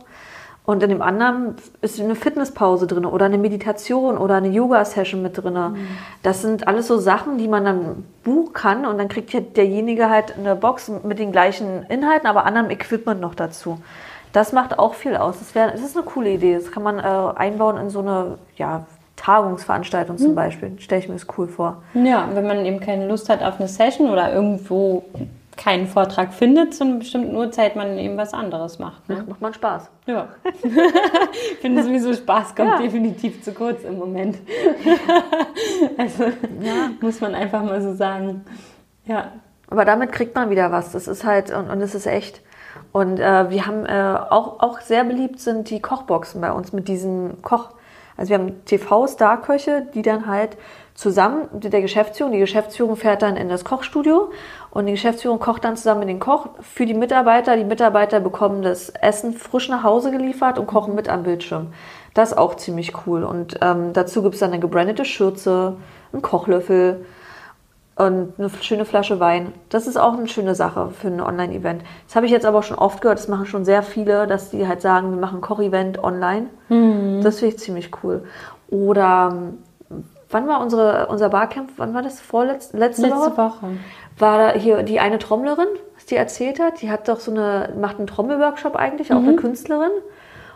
Und 0.66 0.82
in 0.82 0.88
dem 0.88 1.02
anderen 1.02 1.56
ist 1.82 2.00
eine 2.00 2.14
Fitnesspause 2.14 2.86
drin 2.86 3.04
oder 3.04 3.26
eine 3.26 3.36
Meditation 3.36 4.16
oder 4.16 4.36
eine 4.36 4.48
Yoga-Session 4.48 5.20
mit 5.20 5.36
drin. 5.36 5.54
Mhm. 5.54 5.76
Das 6.22 6.40
sind 6.40 6.66
alles 6.66 6.86
so 6.86 6.98
Sachen, 6.98 7.36
die 7.36 7.48
man 7.48 7.66
dann 7.66 8.04
buchen 8.22 8.54
kann 8.54 8.86
und 8.86 8.96
dann 8.96 9.08
kriegt 9.08 9.56
derjenige 9.56 10.08
halt 10.08 10.38
eine 10.38 10.56
Box 10.56 10.90
mit 11.02 11.18
den 11.18 11.32
gleichen 11.32 11.84
Inhalten, 11.90 12.26
aber 12.26 12.46
anderem 12.46 12.70
Equipment 12.70 13.20
noch 13.20 13.34
dazu. 13.34 13.78
Das 14.32 14.52
macht 14.52 14.78
auch 14.78 14.94
viel 14.94 15.16
aus. 15.16 15.38
Das, 15.38 15.54
wär, 15.54 15.70
das 15.70 15.82
ist 15.82 15.96
eine 15.96 16.06
coole 16.06 16.30
Idee. 16.30 16.54
Das 16.54 16.72
kann 16.72 16.82
man 16.82 16.98
äh, 16.98 17.02
einbauen 17.02 17.76
in 17.76 17.90
so 17.90 18.00
eine 18.00 18.38
ja, 18.56 18.86
Tagungsveranstaltung 19.16 20.16
zum 20.16 20.30
mhm. 20.30 20.34
Beispiel. 20.34 20.72
Stelle 20.78 21.02
ich 21.02 21.08
mir 21.08 21.14
das 21.14 21.26
cool 21.36 21.46
vor. 21.46 21.82
Ja, 21.92 22.26
wenn 22.32 22.46
man 22.46 22.64
eben 22.64 22.80
keine 22.80 23.06
Lust 23.06 23.28
hat 23.28 23.42
auf 23.42 23.60
eine 23.60 23.68
Session 23.68 24.10
oder 24.10 24.32
irgendwo 24.32 25.04
keinen 25.64 25.86
Vortrag 25.86 26.34
findet 26.34 26.74
zu 26.74 26.84
einer 26.84 26.98
bestimmten 26.98 27.34
Uhrzeit, 27.34 27.74
man 27.74 27.96
eben 27.96 28.18
was 28.18 28.34
anderes 28.34 28.78
macht. 28.78 29.08
Ne? 29.08 29.24
Macht 29.26 29.40
man 29.40 29.54
Spaß. 29.54 29.88
Ja. 30.04 30.28
ich 30.52 31.58
finde 31.62 31.82
sowieso 31.82 32.12
Spaß 32.12 32.54
kommt 32.54 32.72
ja. 32.72 32.78
definitiv 32.82 33.42
zu 33.42 33.52
kurz 33.52 33.82
im 33.82 33.98
Moment. 33.98 34.36
also 35.96 36.24
ja. 36.24 36.90
muss 37.00 37.22
man 37.22 37.34
einfach 37.34 37.62
mal 37.62 37.80
so 37.80 37.94
sagen. 37.94 38.44
Ja. 39.06 39.32
Aber 39.70 39.86
damit 39.86 40.12
kriegt 40.12 40.34
man 40.34 40.50
wieder 40.50 40.70
was. 40.70 40.92
Das 40.92 41.08
ist 41.08 41.24
halt, 41.24 41.50
und, 41.50 41.70
und 41.70 41.80
es 41.80 41.94
ist 41.94 42.06
echt. 42.06 42.42
Und 42.92 43.18
äh, 43.18 43.48
wir 43.48 43.66
haben 43.66 43.86
äh, 43.86 44.18
auch, 44.28 44.60
auch 44.60 44.80
sehr 44.80 45.04
beliebt 45.04 45.40
sind 45.40 45.70
die 45.70 45.80
Kochboxen 45.80 46.42
bei 46.42 46.52
uns 46.52 46.74
mit 46.74 46.88
diesem 46.88 47.40
Koch. 47.40 47.70
Also 48.18 48.28
wir 48.28 48.38
haben 48.38 48.64
TV-Star-Köche, 48.66 49.86
die 49.94 50.02
dann 50.02 50.26
halt 50.26 50.58
zusammen 50.94 51.48
mit 51.52 51.72
der 51.72 51.80
Geschäftsführung. 51.80 52.32
Die 52.32 52.38
Geschäftsführung 52.38 52.96
fährt 52.96 53.22
dann 53.22 53.36
in 53.36 53.48
das 53.48 53.64
Kochstudio 53.64 54.30
und 54.74 54.86
die 54.86 54.92
Geschäftsführung 54.92 55.38
kocht 55.38 55.64
dann 55.64 55.76
zusammen 55.76 56.00
mit 56.00 56.08
den 56.08 56.18
Koch 56.18 56.48
für 56.60 56.84
die 56.84 56.94
Mitarbeiter. 56.94 57.56
Die 57.56 57.64
Mitarbeiter 57.64 58.18
bekommen 58.18 58.62
das 58.62 58.90
Essen 58.90 59.32
frisch 59.32 59.68
nach 59.68 59.84
Hause 59.84 60.10
geliefert 60.10 60.58
und 60.58 60.66
kochen 60.66 60.96
mit 60.96 61.08
am 61.08 61.22
Bildschirm. 61.22 61.68
Das 62.12 62.32
ist 62.32 62.38
auch 62.38 62.56
ziemlich 62.56 62.92
cool. 63.06 63.22
Und 63.22 63.56
ähm, 63.62 63.92
dazu 63.92 64.22
gibt 64.22 64.34
es 64.34 64.40
dann 64.40 64.50
eine 64.50 64.60
gebrandete 64.60 65.04
Schürze, 65.04 65.76
einen 66.12 66.22
Kochlöffel 66.22 67.06
und 67.94 68.32
eine 68.36 68.50
schöne 68.62 68.84
Flasche 68.84 69.20
Wein. 69.20 69.52
Das 69.68 69.86
ist 69.86 69.96
auch 69.96 70.14
eine 70.14 70.26
schöne 70.26 70.56
Sache 70.56 70.90
für 70.90 71.06
ein 71.06 71.20
Online-Event. 71.20 71.82
Das 72.08 72.16
habe 72.16 72.26
ich 72.26 72.32
jetzt 72.32 72.44
aber 72.44 72.64
schon 72.64 72.76
oft 72.76 73.00
gehört, 73.00 73.20
das 73.20 73.28
machen 73.28 73.46
schon 73.46 73.64
sehr 73.64 73.84
viele, 73.84 74.26
dass 74.26 74.50
die 74.50 74.66
halt 74.66 74.82
sagen, 74.82 75.10
wir 75.10 75.20
machen 75.20 75.38
ein 75.38 75.40
Koch-Event 75.40 76.02
online. 76.02 76.46
Mhm. 76.68 77.20
Das 77.22 77.38
finde 77.38 77.54
ich 77.54 77.60
ziemlich 77.60 77.90
cool. 78.02 78.24
Oder 78.70 79.52
Wann 80.30 80.48
war 80.48 80.60
unsere, 80.60 81.06
unser 81.08 81.28
Barcamp? 81.28 81.72
Wann 81.76 81.94
war 81.94 82.02
das? 82.02 82.20
Vorletzte 82.20 82.76
letzte, 82.76 83.02
letzte 83.02 83.18
Woche? 83.18 83.36
Woche. 83.36 83.66
War 84.18 84.38
da 84.38 84.58
hier 84.58 84.82
die 84.82 85.00
eine 85.00 85.18
Trommlerin, 85.18 85.68
was 85.94 86.06
die 86.06 86.16
erzählt 86.16 86.60
hat? 86.60 86.82
Die 86.82 86.90
hat 86.90 87.08
doch 87.08 87.20
so 87.20 87.30
eine, 87.30 87.72
macht 87.78 87.98
einen 87.98 88.06
Trommelworkshop 88.06 88.76
eigentlich, 88.76 89.12
auch 89.12 89.20
mhm. 89.20 89.28
eine 89.28 89.36
Künstlerin. 89.36 89.90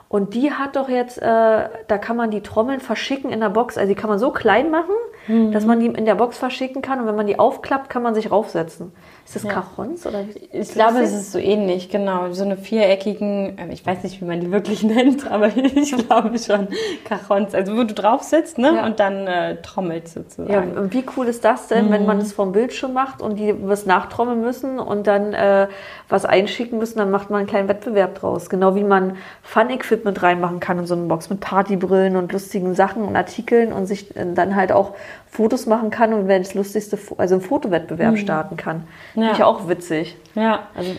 Und 0.08 0.34
die 0.34 0.52
hat 0.52 0.76
doch 0.76 0.88
jetzt, 0.88 1.18
äh, 1.18 1.22
da 1.22 1.98
kann 1.98 2.16
man 2.16 2.30
die 2.30 2.40
Trommeln 2.40 2.80
verschicken 2.80 3.30
in 3.30 3.40
der 3.40 3.50
Box. 3.50 3.76
Also 3.76 3.88
die 3.88 3.94
kann 3.94 4.08
man 4.08 4.18
so 4.18 4.30
klein 4.30 4.70
machen, 4.70 4.94
mhm. 5.28 5.52
dass 5.52 5.64
man 5.66 5.78
die 5.80 5.86
in 5.86 6.04
der 6.04 6.16
Box 6.16 6.36
verschicken 6.38 6.82
kann 6.82 7.00
und 7.00 7.06
wenn 7.06 7.14
man 7.16 7.26
die 7.26 7.38
aufklappt, 7.38 7.90
kann 7.90 8.02
man 8.02 8.14
sich 8.14 8.30
raufsetzen. 8.32 8.92
Ist 9.24 9.36
das 9.36 9.42
Ja. 9.44 9.50
Cajons 9.76 10.06
oder? 10.06 10.24
Ich 10.52 10.72
glaube, 10.72 11.00
es 11.00 11.12
ist 11.12 11.32
so 11.32 11.38
ähnlich, 11.38 11.90
genau. 11.90 12.32
So 12.32 12.44
eine 12.44 12.56
viereckigen, 12.56 13.58
äh, 13.58 13.72
ich 13.72 13.84
weiß 13.86 14.02
nicht, 14.02 14.20
wie 14.20 14.24
man 14.24 14.40
die 14.40 14.50
wirklich 14.50 14.82
nennt, 14.84 15.30
aber 15.30 15.54
ich 15.54 15.94
glaube 15.96 16.38
schon, 16.38 16.68
Cajons. 17.04 17.54
Also 17.54 17.76
wo 17.76 17.84
du 17.84 17.92
drauf 17.94 18.22
sitzt, 18.22 18.58
ne? 18.58 18.72
Ja. 18.76 18.86
Und 18.86 18.98
dann 19.00 19.26
äh, 19.26 19.60
trommelt 19.62 20.08
sozusagen. 20.08 20.50
Ja, 20.50 20.60
und 20.80 20.92
wie 20.94 21.04
cool 21.16 21.26
ist 21.26 21.44
das 21.44 21.68
denn, 21.68 21.90
wenn 21.90 22.00
Mhm. 22.02 22.06
man 22.06 22.18
es 22.18 22.32
vom 22.32 22.52
Bildschirm 22.52 22.94
macht 22.94 23.20
und 23.20 23.36
die 23.38 23.54
was 23.62 23.84
nachtrommeln 23.86 24.40
müssen 24.40 24.78
und 24.78 25.06
dann 25.06 25.34
äh, 25.34 25.68
was 26.08 26.24
einschicken 26.24 26.78
müssen, 26.78 26.98
dann 26.98 27.10
macht 27.10 27.28
man 27.28 27.40
einen 27.40 27.48
kleinen 27.48 27.68
Wettbewerb 27.68 28.14
draus. 28.14 28.48
Genau 28.48 28.74
wie 28.76 28.84
man 28.84 29.16
Fun-Equipment 29.42 30.22
reinmachen 30.22 30.60
kann 30.60 30.78
in 30.78 30.86
so 30.86 30.94
eine 30.94 31.04
Box 31.04 31.28
mit 31.28 31.40
Partybrillen 31.40 32.16
und 32.16 32.32
lustigen 32.32 32.74
Sachen 32.74 33.02
und 33.04 33.14
Artikeln 33.16 33.72
und 33.74 33.86
sich 33.86 34.16
äh, 34.16 34.24
dann 34.34 34.56
halt 34.56 34.72
auch 34.72 34.94
Fotos 35.26 35.66
machen 35.66 35.90
kann 35.90 36.12
und 36.12 36.28
wenn 36.28 36.42
das 36.42 36.54
lustigste, 36.54 36.98
also 37.16 37.34
einen 37.36 37.42
Fotowettbewerb 37.42 38.18
starten 38.18 38.56
kann. 38.56 38.84
Mhm. 39.14 39.22
Ja. 39.22 39.28
Finde 39.28 39.32
ich 39.32 39.44
auch 39.44 39.68
witzig. 39.68 40.16
Ja, 40.34 40.68
also 40.74 40.92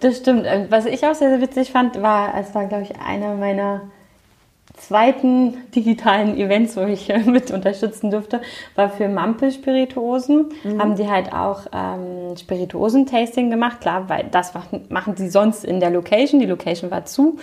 das 0.00 0.18
stimmt. 0.18 0.44
Ähm, 0.46 0.66
Was 0.70 0.86
ich 0.86 1.06
auch 1.06 1.14
sehr, 1.14 1.30
sehr 1.30 1.40
witzig 1.40 1.72
fand, 1.72 2.00
war, 2.02 2.34
es 2.38 2.54
war, 2.54 2.66
glaube 2.66 2.84
ich, 2.84 3.00
einer 3.00 3.34
meiner 3.34 3.82
zweiten 4.76 5.54
digitalen 5.74 6.36
Events, 6.36 6.76
wo 6.76 6.82
ich 6.82 7.08
äh, 7.08 7.18
mit 7.20 7.50
unterstützen 7.50 8.10
durfte, 8.10 8.40
war 8.74 8.90
für 8.90 9.08
Mampel 9.08 9.50
Spirituosen. 9.50 10.50
Haben 10.78 10.96
die 10.96 11.08
halt 11.08 11.32
auch 11.32 11.62
ähm, 11.72 12.36
Spirituosen-Tasting 12.36 13.50
gemacht. 13.50 13.80
Klar, 13.80 14.08
weil 14.08 14.26
das 14.30 14.52
machen, 14.54 14.84
machen 14.90 15.16
sie 15.16 15.28
sonst 15.28 15.64
in 15.64 15.80
der 15.80 15.90
Location. 15.90 16.40
Die 16.40 16.46
Location 16.46 16.90
war 16.90 17.06
zu, 17.06 17.38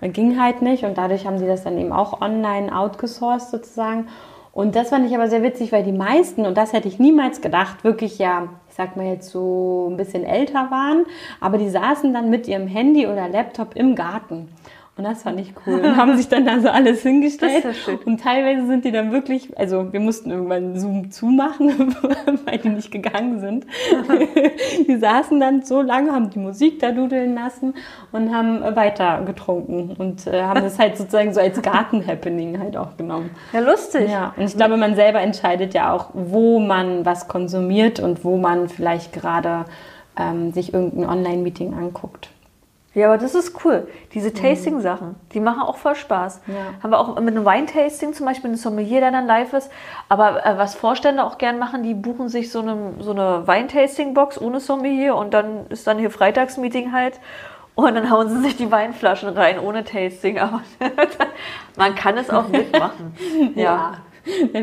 äh, 0.00 0.08
ging 0.10 0.40
halt 0.40 0.60
nicht. 0.60 0.84
Und 0.84 0.98
dadurch 0.98 1.26
haben 1.26 1.38
sie 1.38 1.46
das 1.46 1.64
dann 1.64 1.78
eben 1.78 1.92
auch 1.92 2.20
online 2.20 2.76
outgesourced 2.76 3.50
sozusagen. 3.50 4.08
Und 4.54 4.76
das 4.76 4.90
fand 4.90 5.04
ich 5.04 5.14
aber 5.16 5.28
sehr 5.28 5.42
witzig, 5.42 5.72
weil 5.72 5.82
die 5.82 5.92
meisten, 5.92 6.46
und 6.46 6.56
das 6.56 6.72
hätte 6.72 6.86
ich 6.86 7.00
niemals 7.00 7.40
gedacht, 7.40 7.82
wirklich 7.82 8.18
ja, 8.18 8.48
ich 8.68 8.74
sag 8.76 8.96
mal 8.96 9.06
jetzt 9.06 9.30
so 9.30 9.88
ein 9.90 9.96
bisschen 9.96 10.22
älter 10.22 10.70
waren, 10.70 11.06
aber 11.40 11.58
die 11.58 11.68
saßen 11.68 12.14
dann 12.14 12.30
mit 12.30 12.46
ihrem 12.46 12.68
Handy 12.68 13.08
oder 13.08 13.28
Laptop 13.28 13.74
im 13.74 13.96
Garten. 13.96 14.48
Und 14.96 15.02
das 15.02 15.24
fand 15.24 15.40
ich 15.40 15.52
cool. 15.66 15.80
Und 15.80 15.96
haben 15.96 16.16
sich 16.16 16.28
dann 16.28 16.44
da 16.46 16.60
so 16.60 16.68
alles 16.68 17.02
hingestellt. 17.02 17.64
Das 17.64 17.76
ist 17.76 17.86
ja 17.86 17.94
schön. 17.94 17.98
Und 18.04 18.20
teilweise 18.20 18.66
sind 18.66 18.84
die 18.84 18.92
dann 18.92 19.10
wirklich, 19.10 19.56
also 19.58 19.92
wir 19.92 20.00
mussten 20.00 20.30
irgendwann 20.30 20.78
Zoom 20.78 21.10
zumachen, 21.10 21.96
weil 22.44 22.58
die 22.58 22.68
nicht 22.68 22.90
gegangen 22.90 23.40
sind. 23.40 23.66
die 24.88 24.96
saßen 24.96 25.40
dann 25.40 25.62
so 25.62 25.82
lange, 25.82 26.12
haben 26.12 26.30
die 26.30 26.38
Musik 26.38 26.78
da 26.78 26.92
dudeln 26.92 27.34
lassen 27.34 27.74
und 28.12 28.32
haben 28.32 28.62
weiter 28.76 29.22
getrunken 29.26 29.96
und 29.98 30.26
äh, 30.26 30.42
haben 30.42 30.62
das 30.62 30.78
halt 30.78 30.96
sozusagen 30.96 31.34
so 31.34 31.40
als 31.40 31.60
Garten-Happening 31.60 32.60
halt 32.60 32.76
auch 32.76 32.96
genommen. 32.96 33.30
Ja, 33.52 33.60
lustig. 33.60 34.08
Ja, 34.08 34.32
und 34.36 34.44
ich 34.44 34.56
glaube, 34.56 34.76
man 34.76 34.94
selber 34.94 35.20
entscheidet 35.20 35.74
ja 35.74 35.92
auch, 35.92 36.10
wo 36.12 36.60
man 36.60 37.04
was 37.04 37.26
konsumiert 37.26 37.98
und 37.98 38.24
wo 38.24 38.36
man 38.36 38.68
vielleicht 38.68 39.12
gerade 39.12 39.64
ähm, 40.16 40.52
sich 40.52 40.72
irgendein 40.72 41.08
Online-Meeting 41.08 41.74
anguckt. 41.74 42.28
Ja, 42.94 43.08
aber 43.08 43.18
das 43.18 43.34
ist 43.34 43.64
cool. 43.64 43.88
Diese 44.12 44.32
Tasting-Sachen, 44.32 45.16
die 45.32 45.40
machen 45.40 45.62
auch 45.62 45.76
voll 45.76 45.96
Spaß. 45.96 46.40
Ja. 46.46 46.54
Haben 46.82 46.90
wir 46.90 46.98
auch 47.00 47.20
mit 47.20 47.34
einem 47.34 47.44
Weintasting 47.44 48.12
zum 48.12 48.26
Beispiel, 48.26 48.50
ein 48.50 48.56
Sommelier, 48.56 49.00
der 49.00 49.10
dann 49.10 49.26
live 49.26 49.52
ist. 49.52 49.70
Aber 50.08 50.46
äh, 50.46 50.56
was 50.58 50.76
Vorstände 50.76 51.24
auch 51.24 51.38
gern 51.38 51.58
machen, 51.58 51.82
die 51.82 51.94
buchen 51.94 52.28
sich 52.28 52.52
so 52.52 52.60
eine, 52.60 52.94
so 53.00 53.10
eine 53.10 53.46
Weintasting-Box 53.46 54.40
ohne 54.40 54.60
Sommelier 54.60 55.16
und 55.16 55.34
dann 55.34 55.66
ist 55.68 55.86
dann 55.86 55.98
hier 55.98 56.10
Freitagsmeeting 56.10 56.92
halt. 56.92 57.18
Und 57.74 57.96
dann 57.96 58.08
hauen 58.10 58.28
sie 58.28 58.40
sich 58.40 58.56
die 58.56 58.70
Weinflaschen 58.70 59.30
rein 59.30 59.58
ohne 59.58 59.82
Tasting. 59.82 60.38
Aber 60.38 60.62
man 61.76 61.96
kann 61.96 62.16
es 62.16 62.30
auch 62.30 62.48
mitmachen. 62.48 63.16
ja. 63.56 63.94
Ja, 64.52 64.60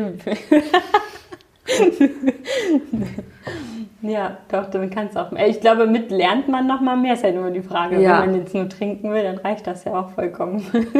doch, 4.48 4.70
damit 4.70 4.92
kannst 4.92 5.16
du 5.16 5.20
auch. 5.20 5.32
Ich 5.32 5.60
glaube, 5.60 5.86
mit 5.86 6.10
lernt 6.10 6.48
man 6.48 6.66
noch 6.66 6.80
mal 6.80 6.96
mehr. 6.96 7.14
Ist 7.14 7.24
halt 7.24 7.36
immer 7.36 7.50
die 7.50 7.62
Frage. 7.62 8.00
Ja. 8.00 8.22
Wenn 8.22 8.30
man 8.30 8.40
jetzt 8.40 8.54
nur 8.54 8.68
trinken 8.68 9.12
will, 9.12 9.22
dann 9.22 9.38
reicht 9.38 9.66
das 9.66 9.84
ja 9.84 9.98
auch 9.98 10.10
vollkommen. 10.10 10.64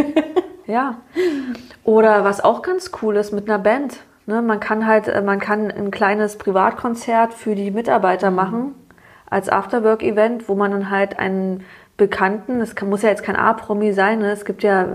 Ja. 0.66 0.98
Oder 1.82 2.24
was 2.24 2.42
auch 2.42 2.62
ganz 2.62 2.92
cool 3.02 3.16
ist 3.16 3.32
mit 3.32 3.48
einer 3.48 3.58
Band. 3.58 3.98
Ne, 4.26 4.40
man 4.40 4.60
kann 4.60 4.86
halt, 4.86 5.08
äh, 5.08 5.20
man 5.20 5.40
kann 5.40 5.70
ein 5.70 5.90
kleines 5.90 6.38
Privatkonzert 6.38 7.34
für 7.34 7.56
die 7.56 7.72
Mitarbeiter 7.72 8.30
machen 8.30 8.74
als 9.28 9.48
Afterwork-Event, 9.48 10.48
wo 10.48 10.54
man 10.54 10.70
dann 10.70 10.90
halt 10.90 11.18
einen 11.18 11.64
Bekannten, 11.96 12.60
es 12.60 12.74
muss 12.82 13.02
ja 13.02 13.10
jetzt 13.10 13.22
kein 13.22 13.36
A-Promi 13.36 13.92
sein, 13.92 14.20
ne? 14.20 14.30
es 14.30 14.44
gibt 14.44 14.62
ja, 14.62 14.86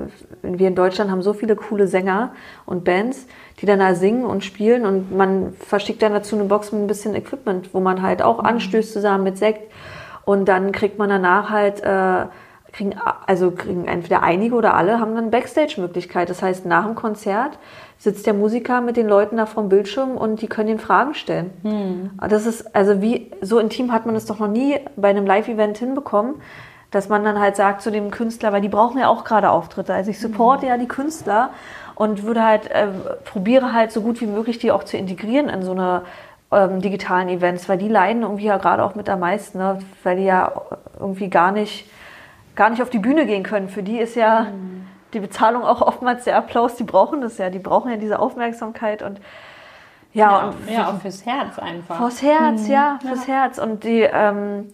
wir 0.41 0.67
in 0.67 0.75
Deutschland 0.75 1.11
haben 1.11 1.21
so 1.21 1.33
viele 1.33 1.55
coole 1.55 1.87
Sänger 1.87 2.33
und 2.65 2.83
Bands, 2.83 3.27
die 3.59 3.65
dann 3.65 3.79
da 3.79 3.95
singen 3.95 4.25
und 4.25 4.43
spielen 4.43 4.85
und 4.85 5.15
man 5.15 5.53
verschickt 5.53 6.01
dann 6.01 6.13
dazu 6.13 6.35
eine 6.35 6.45
Box 6.45 6.71
mit 6.71 6.81
ein 6.81 6.87
bisschen 6.87 7.15
Equipment, 7.15 7.73
wo 7.73 7.79
man 7.79 8.01
halt 8.01 8.21
auch 8.21 8.39
anstößt 8.39 8.93
zusammen 8.93 9.23
mit 9.23 9.37
Sekt 9.37 9.71
und 10.25 10.45
dann 10.45 10.71
kriegt 10.71 10.99
man 10.99 11.09
danach 11.09 11.49
halt 11.49 11.81
äh, 11.81 12.25
kriegen, 12.71 12.95
also 13.25 13.51
kriegen 13.51 13.85
entweder 13.85 14.23
einige 14.23 14.55
oder 14.55 14.75
alle 14.75 14.99
haben 14.99 15.15
dann 15.15 15.31
Backstage-Möglichkeit. 15.31 16.29
Das 16.29 16.41
heißt, 16.43 16.65
nach 16.65 16.85
dem 16.85 16.95
Konzert 16.95 17.57
sitzt 17.97 18.27
der 18.27 18.33
Musiker 18.33 18.81
mit 18.81 18.97
den 18.97 19.07
Leuten 19.07 19.37
da 19.37 19.45
vom 19.45 19.69
Bildschirm 19.69 20.17
und 20.17 20.41
die 20.41 20.47
können 20.47 20.69
ihn 20.69 20.79
Fragen 20.79 21.15
stellen. 21.15 21.51
Das 22.29 22.45
ist, 22.45 22.75
also 22.75 23.01
wie, 23.01 23.31
so 23.41 23.57
intim 23.59 23.91
hat 23.91 24.05
man 24.05 24.15
es 24.15 24.25
doch 24.25 24.39
noch 24.39 24.47
nie 24.47 24.79
bei 24.95 25.09
einem 25.09 25.25
Live-Event 25.25 25.77
hinbekommen, 25.77 26.35
dass 26.91 27.09
man 27.09 27.23
dann 27.23 27.39
halt 27.39 27.55
sagt 27.55 27.81
zu 27.81 27.91
dem 27.91 28.11
Künstler, 28.11 28.53
weil 28.53 28.61
die 28.61 28.69
brauchen 28.69 28.99
ja 28.99 29.07
auch 29.07 29.23
gerade 29.23 29.49
Auftritte. 29.49 29.93
Also 29.93 30.11
ich 30.11 30.19
supporte 30.19 30.67
ja 30.67 30.77
die 30.77 30.87
Künstler 30.87 31.49
und 31.97 32.23
würde 32.23 32.43
halt, 32.43 32.69
äh, 32.69 32.87
probiere 33.25 33.73
halt 33.73 33.91
so 33.91 34.01
gut 34.01 34.21
wie 34.21 34.27
möglich 34.27 34.59
die 34.59 34.71
auch 34.71 34.83
zu 34.83 34.97
integrieren 34.97 35.49
in 35.49 35.63
so 35.63 35.71
eine 35.71 36.03
ähm, 36.51 36.81
digitalen 36.81 37.27
Events, 37.27 37.67
weil 37.67 37.77
die 37.77 37.89
leiden 37.89 38.21
irgendwie 38.21 38.45
ja 38.45 38.57
gerade 38.57 38.83
auch 38.83 38.95
mit 38.95 39.09
am 39.09 39.19
meisten, 39.19 39.57
ne? 39.57 39.79
weil 40.03 40.17
die 40.17 40.25
ja 40.25 40.51
irgendwie 40.99 41.29
gar 41.29 41.51
nicht 41.51 41.89
gar 42.55 42.69
nicht 42.69 42.81
auf 42.81 42.89
die 42.89 42.99
Bühne 42.99 43.25
gehen 43.25 43.43
können. 43.43 43.69
Für 43.69 43.83
die 43.83 43.99
ist 43.99 44.15
ja 44.15 44.47
die 45.13 45.19
Bezahlung 45.19 45.63
auch 45.63 45.81
oftmals 45.81 46.25
der 46.25 46.37
Applaus. 46.37 46.75
Die 46.75 46.83
brauchen 46.83 47.21
das 47.21 47.37
ja. 47.37 47.49
Die 47.49 47.59
brauchen 47.59 47.89
ja 47.91 47.97
diese 47.97 48.19
Aufmerksamkeit 48.19 49.01
und 49.01 49.19
ja, 50.13 50.31
Ja, 50.31 50.47
und 50.47 50.69
ja, 50.69 50.89
auch 50.89 50.99
fürs 50.99 51.25
Herz 51.25 51.59
einfach. 51.59 51.97
fürs 51.97 52.21
Herz, 52.21 52.67
ja, 52.67 52.99
fürs 53.05 53.27
Herz. 53.27 53.59
Und 53.59 53.83
die, 53.83 54.01
ähm, 54.01 54.69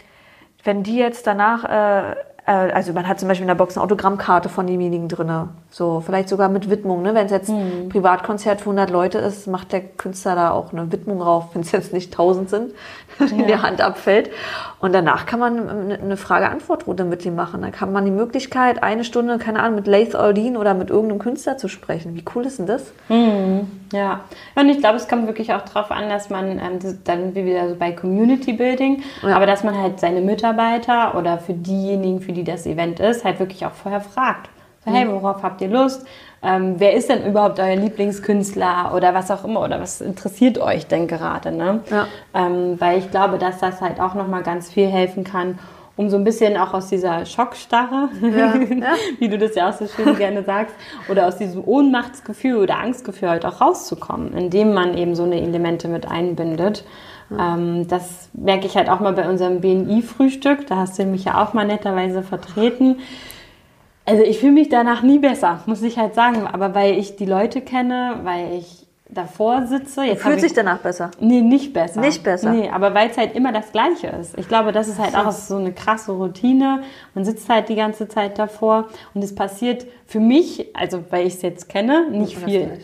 wenn 0.64 0.84
die 0.84 0.98
jetzt 0.98 1.28
danach, 1.28 1.66
äh, 1.66 2.16
also 2.46 2.92
man 2.94 3.08
hat 3.08 3.20
zum 3.20 3.30
Beispiel 3.30 3.44
in 3.44 3.48
der 3.48 3.56
Box 3.56 3.78
eine 3.78 3.84
Autogrammkarte 3.86 4.50
von 4.50 4.68
demjenigen 4.68 5.08
drinne, 5.08 5.50
so 5.70 6.02
vielleicht 6.06 6.28
sogar 6.28 6.50
mit 6.50 6.70
Widmung. 6.70 7.02
Ne? 7.02 7.16
Wenn 7.16 7.26
es 7.28 7.32
jetzt 7.32 7.50
ein 7.50 7.88
Privatkonzert 7.90 8.60
für 8.60 8.66
100 8.72 8.90
Leute 8.90 9.18
ist, 9.20 9.48
macht 9.48 9.72
der 9.72 9.80
Künstler 9.82 10.36
da 10.36 10.52
auch 10.52 10.74
eine 10.74 10.92
Widmung 10.92 11.20
drauf, 11.20 11.46
wenn 11.54 11.62
es 11.62 11.72
jetzt 11.72 11.94
nicht 11.94 12.12
1000 12.12 12.50
sind, 12.50 12.72
die 13.32 13.40
in 13.40 13.48
der 13.48 13.62
Hand 13.62 13.80
abfällt. 13.82 14.30
Und 14.80 14.94
danach 14.94 15.26
kann 15.26 15.40
man 15.40 15.70
eine- 15.70 16.00
eine 16.00 16.18
Frage-Antwort-Runde 16.18 17.06
mit 17.06 17.26
ihm 17.26 17.36
machen. 17.36 17.62
Da 17.62 17.70
kann 17.70 17.94
man 17.94 18.04
die 18.04 18.12
Möglichkeit, 18.12 18.84
eine 18.84 19.06
Stunde, 19.06 19.38
keine 19.38 19.62
Ahnung, 19.62 19.76
mit 19.76 19.88
Laith 19.88 20.14
Aldin 20.14 20.58
oder 20.58 20.74
mit 20.74 20.90
irgendeinem 20.90 21.20
Künstler 21.20 21.58
zu 21.58 21.70
sprechen. 21.70 22.16
Wie 22.16 22.26
cool 22.36 22.46
ist 22.46 22.60
denn 22.60 22.66
das? 22.68 22.92
Ja, 23.94 24.22
und 24.56 24.68
ich 24.68 24.80
glaube, 24.80 24.98
es 24.98 25.08
kommt 25.08 25.28
wirklich 25.28 25.54
auch 25.54 25.62
darauf 25.62 25.92
an, 25.92 26.10
dass 26.10 26.30
man 26.30 26.60
ähm, 26.60 26.80
dann 27.06 27.36
wie 27.36 27.46
wieder 27.46 27.70
so 27.70 27.76
bei 27.76 27.92
Community 27.94 28.52
Building, 28.54 29.04
Ja. 29.22 29.36
aber 29.38 29.46
dass 29.46 29.64
man 29.64 29.78
halt 29.78 30.00
seine 30.02 30.20
Mitarbeiter 30.20 31.16
oder 31.18 31.38
für 31.38 31.54
diejenigen, 31.54 32.20
für 32.20 32.33
die 32.34 32.44
das 32.44 32.66
Event 32.66 33.00
ist, 33.00 33.24
halt 33.24 33.40
wirklich 33.40 33.66
auch 33.66 33.72
vorher 33.72 34.02
fragt. 34.02 34.50
So, 34.86 34.92
hey, 34.92 35.08
worauf 35.10 35.44
habt 35.44 35.62
ihr 35.62 35.70
Lust? 35.70 36.06
Ähm, 36.42 36.76
wer 36.78 36.94
ist 36.94 37.08
denn 37.10 37.26
überhaupt 37.26 37.58
euer 37.60 37.78
Lieblingskünstler 37.78 38.92
oder 38.94 39.14
was 39.14 39.32
auch 39.32 39.46
immer 39.46 39.62
oder 39.62 39.80
was 39.80 40.02
interessiert 40.02 40.58
euch 40.58 40.88
denn 40.88 41.08
gerade? 41.08 41.54
Ne? 41.54 41.80
Ja. 41.90 42.08
Ähm, 42.34 42.76
weil 42.80 43.00
ich 43.00 43.10
glaube, 43.10 43.38
dass 43.38 43.60
das 43.60 43.80
halt 43.80 44.02
auch 44.02 44.14
nochmal 44.14 44.44
ganz 44.44 44.70
viel 44.70 44.88
helfen 44.88 45.24
kann, 45.24 45.58
um 45.96 46.10
so 46.10 46.18
ein 46.18 46.26
bisschen 46.26 46.58
auch 46.58 46.74
aus 46.74 46.88
dieser 46.90 47.26
Schockstarre, 47.26 48.10
Ja, 48.22 48.56
ja. 48.58 48.94
wie 49.20 49.30
du 49.30 49.38
das 49.38 49.56
ja 49.56 49.70
auch 49.70 49.74
so 49.74 49.88
schön 49.88 50.18
gerne 50.18 50.44
sagst, 50.44 50.76
oder 51.08 51.28
aus 51.28 51.38
diesem 51.38 51.64
Ohnmachtsgefühl 51.66 52.58
oder 52.58 52.78
Angstgefühl 52.80 53.30
halt 53.30 53.46
auch 53.46 53.62
rauszukommen, 53.62 54.34
indem 54.34 54.74
man 54.74 54.98
eben 54.98 55.16
so 55.16 55.24
eine 55.24 55.40
Elemente 55.40 55.88
mit 55.88 56.10
einbindet. 56.10 56.84
Ähm, 57.32 57.88
das 57.88 58.30
merke 58.34 58.66
ich 58.66 58.76
halt 58.76 58.90
auch 58.90 59.00
mal 59.00 59.14
bei 59.14 59.30
unserem 59.30 59.62
BNI-Frühstück, 59.62 60.68
da 60.68 60.78
hast 60.78 61.00
du 61.00 61.06
mich 61.06 61.26
ja 61.26 61.44
auch 61.44 61.54
mal 61.54 61.66
netterweise 61.66 62.24
vertreten. 62.24 62.98
Also 64.06 64.24
ich 64.24 64.40
fühle 64.40 64.52
mich 64.52 64.70
danach 64.70 65.02
nie 65.02 65.20
besser, 65.20 65.62
muss 65.66 65.82
ich 65.82 65.98
halt 65.98 66.14
sagen, 66.14 66.46
aber 66.46 66.76
weil 66.76 66.98
ich 66.98 67.16
die 67.16 67.26
Leute 67.26 67.62
kenne, 67.62 68.20
weil 68.24 68.54
ich 68.58 68.84
davor 69.14 69.66
sitze. 69.68 70.04
Jetzt 70.04 70.24
Fühlt 70.24 70.38
ich, 70.38 70.44
sich 70.44 70.54
danach 70.54 70.80
besser. 70.80 71.12
Nee, 71.20 71.42
nicht 71.42 71.74
besser. 71.74 72.02
Nicht 72.02 72.24
besser. 72.24 72.52
Nee, 72.52 72.70
aber 72.70 72.94
weil 72.94 73.10
es 73.10 73.18
halt 73.18 73.36
immer 73.36 73.52
das 73.52 73.72
Gleiche 73.72 74.08
ist. 74.08 74.38
Ich 74.38 74.48
glaube, 74.48 74.72
das 74.72 74.88
ist 74.88 75.00
halt 75.00 75.16
auch 75.16 75.32
so 75.32 75.58
eine 75.58 75.72
krasse 75.72 76.12
Routine. 76.12 76.84
Man 77.14 77.26
sitzt 77.26 77.50
halt 77.50 77.70
die 77.70 77.76
ganze 77.76 78.08
Zeit 78.08 78.40
davor 78.40 78.90
und 79.14 79.24
es 79.24 79.34
passiert 79.34 79.86
für 80.06 80.20
mich, 80.20 80.76
also 80.76 81.04
weil 81.10 81.28
ich 81.28 81.36
es 81.36 81.42
jetzt 81.42 81.70
kenne, 81.70 82.10
nicht 82.10 82.38
viel. 82.38 82.80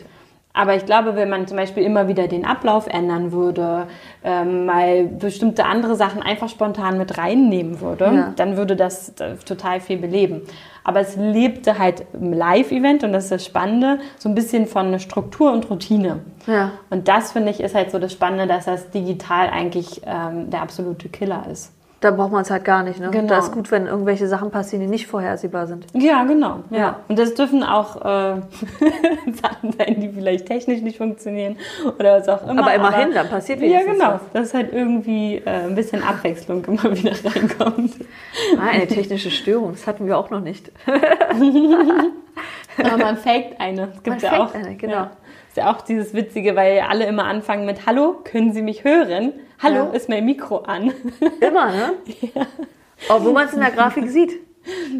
Aber 0.52 0.74
ich 0.74 0.84
glaube, 0.84 1.14
wenn 1.14 1.30
man 1.30 1.46
zum 1.46 1.56
Beispiel 1.56 1.84
immer 1.84 2.08
wieder 2.08 2.26
den 2.26 2.44
Ablauf 2.44 2.88
ändern 2.88 3.30
würde, 3.30 3.86
ähm, 4.24 4.66
mal 4.66 5.04
bestimmte 5.04 5.64
andere 5.64 5.94
Sachen 5.94 6.22
einfach 6.22 6.48
spontan 6.48 6.98
mit 6.98 7.16
reinnehmen 7.18 7.80
würde, 7.80 8.04
Ja. 8.06 8.32
dann 8.34 8.56
würde 8.56 8.74
das 8.74 9.10
äh, 9.20 9.36
total 9.46 9.80
viel 9.80 9.98
beleben. 9.98 10.42
Aber 10.82 11.00
es 11.00 11.14
lebte 11.16 11.78
halt 11.78 12.04
im 12.14 12.32
Live-Event 12.32 13.04
und 13.04 13.12
das 13.12 13.24
ist 13.24 13.32
das 13.32 13.44
Spannende, 13.44 14.00
so 14.18 14.28
ein 14.28 14.34
bisschen 14.34 14.66
von 14.66 14.98
Struktur 14.98 15.52
und 15.52 15.70
Routine. 15.70 16.20
Ja. 16.46 16.72
Und 16.90 17.06
das 17.06 17.30
finde 17.32 17.50
ich 17.50 17.60
ist 17.60 17.74
halt 17.76 17.92
so 17.92 17.98
das 18.00 18.12
Spannende, 18.12 18.46
dass 18.48 18.64
das 18.64 18.90
digital 18.90 19.50
eigentlich 19.50 20.00
ähm, 20.04 20.50
der 20.50 20.62
absolute 20.62 21.08
Killer 21.10 21.44
ist. 21.50 21.72
Da 22.00 22.10
braucht 22.10 22.32
man 22.32 22.42
es 22.42 22.50
halt 22.50 22.64
gar 22.64 22.82
nicht. 22.82 22.98
Ne? 22.98 23.10
Genau. 23.10 23.28
Da 23.28 23.38
ist 23.38 23.52
gut, 23.52 23.70
wenn 23.70 23.86
irgendwelche 23.86 24.26
Sachen 24.26 24.50
passieren, 24.50 24.80
die 24.82 24.88
nicht 24.88 25.06
vorhersehbar 25.06 25.66
sind. 25.66 25.84
Ja, 25.92 26.24
genau. 26.24 26.60
Ja. 26.70 26.78
Ja. 26.78 26.96
Und 27.08 27.18
das 27.18 27.34
dürfen 27.34 27.62
auch 27.62 27.96
äh, 27.96 28.00
Sachen 29.42 29.72
sein, 29.76 30.00
die 30.00 30.08
vielleicht 30.08 30.46
technisch 30.46 30.80
nicht 30.80 30.96
funktionieren 30.96 31.56
oder 31.98 32.18
was 32.18 32.28
auch 32.28 32.48
immer. 32.48 32.62
Aber 32.62 32.74
immerhin, 32.74 33.12
dann 33.12 33.28
passiert 33.28 33.60
Ja, 33.60 33.66
wenigstens 33.66 33.98
genau. 33.98 34.12
was. 34.14 34.20
Dass 34.32 34.54
halt 34.54 34.72
irgendwie 34.72 35.36
äh, 35.44 35.66
ein 35.66 35.74
bisschen 35.74 36.02
Abwechslung 36.02 36.64
immer 36.64 36.84
wieder 36.96 37.12
reinkommt. 37.12 37.92
Ah, 38.58 38.70
eine 38.72 38.86
technische 38.86 39.30
Störung, 39.30 39.72
das 39.72 39.86
hatten 39.86 40.06
wir 40.06 40.16
auch 40.16 40.30
noch 40.30 40.40
nicht. 40.40 40.72
Aber 42.78 42.96
man 42.96 43.16
faked 43.18 43.60
eine. 43.60 43.88
Es 43.94 44.02
gibt 44.02 44.22
Man 44.22 44.32
ja 44.32 44.40
auch. 44.42 44.54
eine, 44.54 44.74
genau. 44.76 44.92
Ja. 44.94 45.10
Ist 45.50 45.56
ja 45.56 45.72
auch 45.74 45.80
dieses 45.82 46.14
Witzige, 46.14 46.54
weil 46.54 46.78
alle 46.88 47.06
immer 47.06 47.24
anfangen 47.24 47.66
mit 47.66 47.84
Hallo, 47.86 48.20
können 48.24 48.52
Sie 48.52 48.62
mich 48.62 48.84
hören? 48.84 49.32
Hallo, 49.60 49.86
Ja. 49.86 49.90
ist 49.90 50.08
mein 50.08 50.24
Mikro 50.24 50.58
an? 50.58 50.92
Immer, 51.40 51.72
ne? 51.72 51.92
Obwohl 53.08 53.32
man 53.32 53.46
es 53.46 53.52
in 53.54 53.60
der 53.60 53.72
Grafik 53.72 54.08
sieht. 54.08 54.32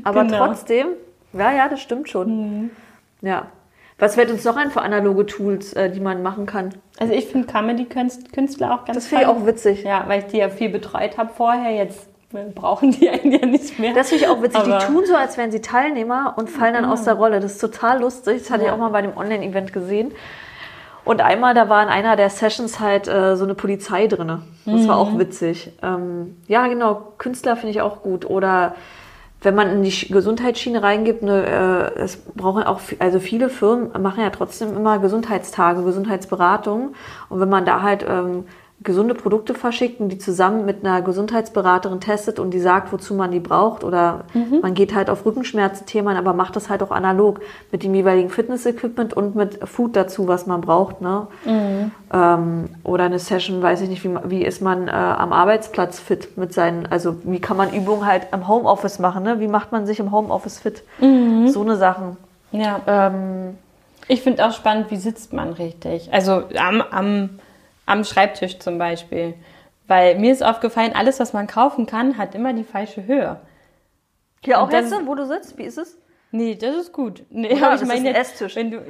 Aber 0.02 0.25
Genau. 0.25 0.47
trotzdem, 0.47 0.88
ja, 1.33 1.52
ja, 1.52 1.69
das 1.69 1.80
stimmt 1.80 2.09
schon. 2.09 2.71
Ja. 3.21 3.47
Was 3.99 4.16
fällt 4.16 4.30
uns 4.33 4.45
noch 4.45 4.57
ein 4.57 4.71
für 4.73 4.80
analoge 4.83 5.25
Tools, 5.26 5.73
äh, 5.75 5.88
die 5.90 6.00
man 6.00 6.23
machen 6.23 6.47
kann? 6.47 6.71
Also 6.99 7.12
ich 7.12 7.26
finde 7.26 7.47
Comedy-Künstler 7.47 8.75
auch 8.75 8.85
ganz 8.87 8.97
Das 8.97 9.07
finde 9.07 9.23
ich 9.25 9.28
toll. 9.30 9.37
auch 9.42 9.47
witzig. 9.47 9.85
Ja, 9.85 10.04
weil 10.09 10.21
ich 10.21 10.26
die 10.26 10.38
ja 10.38 10.49
viel 10.49 10.71
betreut 10.71 11.16
habe 11.16 11.30
vorher. 11.33 11.71
Jetzt 11.71 12.09
brauchen 12.54 12.92
die 12.92 13.08
einen 13.10 13.32
ja 13.32 13.44
nicht 13.46 13.78
mehr. 13.78 13.92
Das 13.94 14.08
finde 14.08 14.25
ich 14.25 14.30
auch 14.30 14.42
witzig. 14.42 14.60
Aber- 14.60 14.78
die 14.78 14.87
tun 14.87 15.04
so, 15.06 15.14
als 15.14 15.37
wären 15.37 15.50
sie 15.50 15.60
Teilnehmer 15.60 16.34
und 16.37 16.49
fallen 16.50 16.75
dann 16.75 16.84
aus 16.84 17.04
der 17.04 17.14
Rolle. 17.14 17.40
Das 17.40 17.52
ist 17.52 17.60
total 17.60 18.00
lustig. 18.00 18.38
Das 18.42 18.50
hatte 18.50 18.62
ich 18.62 18.68
Ja. 18.68 18.75
auch 18.75 18.78
mal 18.78 18.90
bei 18.90 19.02
dem 19.02 19.16
Online-Event 19.16 19.72
gesehen. 19.72 20.12
Und 21.04 21.22
einmal, 21.22 21.54
da 21.54 21.68
war 21.68 21.82
in 21.82 21.88
einer 21.88 22.14
der 22.14 22.28
Sessions 22.30 22.78
halt 22.78 23.08
äh, 23.08 23.34
so 23.37 23.44
eine 23.44 23.54
Polizei 23.54 24.06
drinne. 24.06 24.42
Das 24.66 24.87
war 24.87 24.99
auch 24.99 25.18
witzig. 25.18 25.72
Ähm, 25.82 26.37
ja, 26.46 26.66
genau. 26.68 27.14
Künstler 27.18 27.56
finde 27.56 27.70
ich 27.70 27.80
auch 27.80 28.02
gut. 28.02 28.28
Oder 28.28 28.75
wenn 29.42 29.54
man 29.54 29.70
in 29.72 29.82
die 29.82 29.90
Sch- 29.90 30.12
Gesundheitsschiene 30.12 30.82
reingibt, 30.82 31.22
ne, 31.22 31.92
äh, 31.96 31.99
es 32.00 32.18
brauchen 32.18 32.62
auch, 32.62 32.80
also 32.99 33.18
viele 33.18 33.49
Firmen 33.49 33.90
machen 34.02 34.22
ja 34.22 34.28
trotzdem 34.28 34.76
immer 34.76 34.99
Gesundheitstage, 34.99 35.82
Gesundheitsberatungen. 35.82 36.94
Und 37.30 37.40
wenn 37.40 37.49
man 37.49 37.64
da 37.64 37.80
halt 37.80 38.04
ähm, 38.06 38.44
gesunde 38.82 39.14
Produkte 39.14 39.52
verschickt 39.54 40.00
und 40.00 40.08
die 40.08 40.16
zusammen 40.16 40.64
mit 40.64 40.84
einer 40.84 41.02
Gesundheitsberaterin 41.02 42.00
testet 42.00 42.38
und 42.38 42.52
die 42.52 42.60
sagt, 42.60 42.92
wozu 42.92 43.14
man 43.14 43.30
die 43.30 43.38
braucht, 43.40 43.84
oder 43.84 44.25
man 44.62 44.72
geht 44.72 44.94
halt 44.94 45.10
auf 45.10 45.26
Rückenschmerzen-Themen, 45.26 46.16
aber 46.16 46.32
macht 46.32 46.56
das 46.56 46.70
halt 46.70 46.82
auch 46.82 46.90
analog 46.90 47.40
mit 47.72 47.82
dem 47.82 47.94
jeweiligen 47.94 48.30
Fitness-Equipment 48.30 49.12
und 49.12 49.34
mit 49.37 49.58
Food 49.68 49.96
dazu, 49.96 50.28
was 50.28 50.46
man 50.46 50.62
braucht, 50.62 51.02
ne? 51.02 51.26
Ähm, 52.12 52.70
oder 52.82 53.04
eine 53.04 53.18
Session, 53.18 53.62
weiß 53.62 53.82
ich 53.82 53.88
nicht, 53.88 54.02
wie, 54.04 54.16
wie 54.25 54.44
ist 54.44 54.62
man 54.62 54.88
äh, 54.88 54.92
am 54.92 55.32
Arbeitsplatz 55.32 56.00
fit 56.00 56.37
mit 56.38 56.52
seinen, 56.54 56.87
also 56.87 57.16
wie 57.25 57.38
kann 57.40 57.56
man 57.56 57.72
Übungen 57.72 58.06
halt 58.06 58.28
im 58.32 58.49
Homeoffice 58.49 58.99
machen, 58.99 59.22
ne? 59.25 59.40
Wie 59.40 59.49
macht 59.49 59.72
man 59.72 59.87
sich 59.87 60.00
im 60.00 60.10
Homeoffice 60.10 60.58
fit? 60.58 60.82
So 61.00 61.60
eine 61.60 61.76
Sachen. 61.76 62.16
ja. 62.52 62.80
Ähm, 62.87 63.58
Ich 64.08 64.22
finde 64.22 64.44
auch 64.46 64.52
spannend, 64.52 64.90
wie 64.90 64.96
sitzt 64.96 65.32
man 65.32 65.52
richtig. 65.52 66.12
Also 66.12 66.42
am, 66.58 66.82
am, 66.90 67.28
am 67.90 68.04
Schreibtisch 68.04 68.59
zum 68.59 68.78
Beispiel. 68.78 69.35
Weil 69.87 70.18
mir 70.18 70.32
ist 70.32 70.42
aufgefallen, 70.42 70.92
alles, 70.94 71.18
was 71.18 71.32
man 71.32 71.47
kaufen 71.47 71.87
kann, 71.87 72.16
hat 72.16 72.35
immer 72.35 72.52
die 72.52 72.64
falsche 72.64 73.06
Höhe. 73.06 73.40
hier 74.44 74.61
auch 74.61 74.70
jetzt, 74.70 74.92
wo 75.04 75.14
du 75.14 75.26
sitzt, 75.26 75.59
wie 75.59 75.64
ist 75.64 75.78
es? 75.78 75.99
Nee, 76.32 76.54
das 76.54 76.76
ist 76.76 76.92
gut. 76.92 77.25
Nee, 77.30 77.54
Ja, 77.56 77.66
aber 77.72 77.75
ist 77.82 77.90
ein 77.90 78.04
jetzt, 78.04 78.16
Esstisch. 78.16 78.54
Wenn 78.56 78.70
du. 78.70 78.78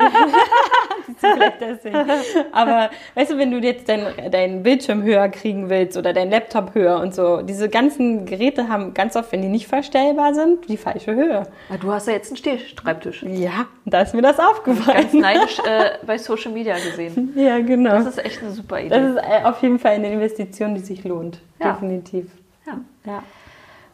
Aber 2.52 2.90
weißt 3.14 3.32
du, 3.32 3.38
wenn 3.38 3.50
du 3.50 3.59
jetzt 3.59 3.88
deinen 3.88 4.30
dein 4.30 4.62
Bildschirm 4.62 5.02
höher 5.02 5.28
kriegen 5.28 5.68
willst 5.70 5.97
oder 5.97 6.12
deinen 6.12 6.30
Laptop 6.30 6.75
höher 6.75 7.00
und 7.00 7.14
so, 7.14 7.42
diese 7.42 7.68
ganzen 7.68 8.26
Geräte 8.26 8.68
haben 8.68 8.94
ganz 8.94 9.16
oft, 9.16 9.32
wenn 9.32 9.42
die 9.42 9.49
nicht 9.49 9.66
verstellbar 9.66 10.35
sind, 10.35 10.68
die 10.68 10.76
falsche 10.76 11.14
Höhe. 11.14 11.47
Ja, 11.70 11.76
du 11.78 11.92
hast 11.92 12.06
ja 12.06 12.12
jetzt 12.12 12.28
einen 12.28 12.37
Stehschreibtisch. 12.37 13.23
Ja, 13.23 13.66
da 13.87 14.02
ist 14.02 14.14
mir 14.14 14.23
das 14.23 14.38
aufgefallen. 14.38 15.00
Ganz 15.00 15.12
neidisch 15.14 15.59
äh, 15.61 15.92
bei 16.06 16.18
Social 16.18 16.52
Media 16.52 16.75
gesehen. 16.75 17.32
Ja, 17.37 17.59
genau. 17.61 17.92
Das 17.92 18.06
ist 18.06 18.25
echt 18.25 18.42
eine 18.42 18.52
super 18.52 18.80
Idee. 18.80 18.90
Das 18.90 19.11
ist 19.11 19.16
äh, 19.16 19.44
auf 19.44 19.62
jeden 19.62 19.78
Fall 19.78 19.92
eine 19.92 20.12
Investition, 20.12 20.75
die 20.75 20.80
sich 20.80 21.04
lohnt. 21.04 21.40
Ja. 21.59 21.73
Definitiv. 21.73 22.26
ja. 22.66 22.75
Ja. 23.04 23.23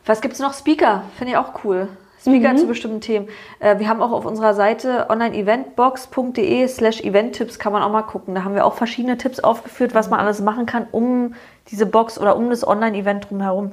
Was 0.04 0.20
gibt's 0.20 0.38
noch? 0.38 0.54
Speaker, 0.54 1.02
finde 1.18 1.32
ich 1.32 1.36
auch 1.38 1.64
cool. 1.64 1.88
Speaker 2.20 2.52
Mhm. 2.52 2.58
zu 2.58 2.66
bestimmten 2.66 3.00
Themen. 3.00 3.28
Äh, 3.60 3.78
wir 3.78 3.88
haben 3.88 4.02
auch 4.02 4.12
auf 4.12 4.24
unserer 4.24 4.54
Seite 4.54 5.06
onlineeventbox.de 5.08 6.66
slash 6.68 7.00
eventtipps 7.02 7.58
kann 7.58 7.72
man 7.72 7.82
auch 7.82 7.90
mal 7.90 8.02
gucken. 8.02 8.34
Da 8.34 8.44
haben 8.44 8.54
wir 8.54 8.64
auch 8.64 8.74
verschiedene 8.74 9.16
Tipps 9.18 9.40
aufgeführt, 9.40 9.94
was 9.94 10.10
man 10.10 10.20
alles 10.20 10.40
machen 10.40 10.66
kann 10.66 10.86
um 10.92 11.34
diese 11.70 11.86
Box 11.86 12.18
oder 12.18 12.36
um 12.36 12.50
das 12.50 12.66
Online-Event 12.66 13.28
drumherum. 13.30 13.72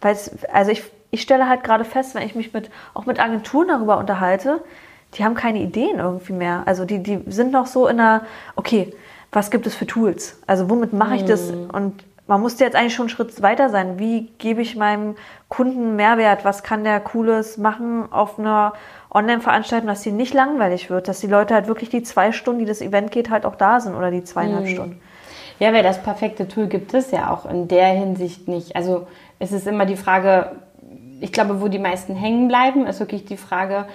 Weil 0.00 0.12
es, 0.12 0.30
also 0.52 0.70
ich, 0.70 0.82
ich 1.10 1.22
stelle 1.22 1.48
halt 1.48 1.64
gerade 1.64 1.84
fest, 1.84 2.14
wenn 2.14 2.22
ich 2.26 2.34
mich 2.34 2.52
mit, 2.52 2.70
auch 2.94 3.06
mit 3.06 3.20
Agenturen 3.20 3.68
darüber 3.68 3.98
unterhalte, 3.98 4.60
die 5.14 5.24
haben 5.24 5.34
keine 5.34 5.60
Ideen 5.60 5.98
irgendwie 5.98 6.34
mehr. 6.34 6.62
Also 6.66 6.84
die, 6.84 7.02
die 7.02 7.20
sind 7.28 7.50
noch 7.52 7.66
so 7.66 7.86
in 7.88 7.98
einer, 7.98 8.22
okay, 8.56 8.92
was 9.32 9.50
gibt 9.50 9.66
es 9.66 9.74
für 9.74 9.86
Tools? 9.86 10.38
Also 10.46 10.68
womit 10.70 10.92
mache 10.92 11.14
ich 11.16 11.24
das? 11.24 11.50
Und 11.50 12.04
man 12.28 12.42
musste 12.42 12.62
jetzt 12.62 12.76
eigentlich 12.76 12.94
schon 12.94 13.04
einen 13.04 13.08
Schritt 13.08 13.42
weiter 13.42 13.70
sein. 13.70 13.98
Wie 13.98 14.30
gebe 14.38 14.60
ich 14.60 14.76
meinem 14.76 15.16
Kunden 15.48 15.96
Mehrwert? 15.96 16.44
Was 16.44 16.62
kann 16.62 16.84
der 16.84 17.00
Cooles 17.00 17.56
machen 17.56 18.12
auf 18.12 18.38
einer 18.38 18.74
Online-Veranstaltung, 19.10 19.88
dass 19.88 20.02
sie 20.02 20.12
nicht 20.12 20.34
langweilig 20.34 20.90
wird, 20.90 21.08
dass 21.08 21.20
die 21.20 21.26
Leute 21.26 21.54
halt 21.54 21.66
wirklich 21.66 21.88
die 21.88 22.02
zwei 22.02 22.32
Stunden, 22.32 22.60
die 22.60 22.66
das 22.66 22.82
Event 22.82 23.10
geht, 23.10 23.30
halt 23.30 23.46
auch 23.46 23.56
da 23.56 23.80
sind 23.80 23.94
oder 23.94 24.10
die 24.10 24.22
zweieinhalb 24.22 24.68
Stunden. 24.68 25.00
Ja, 25.58 25.72
weil 25.72 25.82
das 25.82 26.02
perfekte 26.02 26.46
Tool 26.46 26.66
gibt 26.66 26.92
es 26.92 27.10
ja 27.10 27.32
auch 27.32 27.50
in 27.50 27.66
der 27.66 27.88
Hinsicht 27.88 28.46
nicht. 28.46 28.76
Also 28.76 29.08
es 29.38 29.50
ist 29.50 29.66
immer 29.66 29.86
die 29.86 29.96
Frage, 29.96 30.52
ich 31.20 31.32
glaube, 31.32 31.62
wo 31.62 31.68
die 31.68 31.78
meisten 31.78 32.14
hängen 32.14 32.46
bleiben, 32.46 32.86
ist 32.86 33.00
wirklich 33.00 33.24
die 33.24 33.38
Frage, 33.38 33.86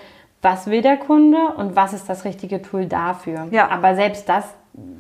was 0.42 0.68
will 0.68 0.82
der 0.82 0.98
Kunde 0.98 1.38
und 1.56 1.76
was 1.76 1.94
ist 1.94 2.10
das 2.10 2.26
richtige 2.26 2.64
Tool 2.64 2.88
dafür. 2.88 3.48
Ja. 3.52 3.70
Aber 3.70 3.96
selbst 3.96 4.28
das, 4.28 4.46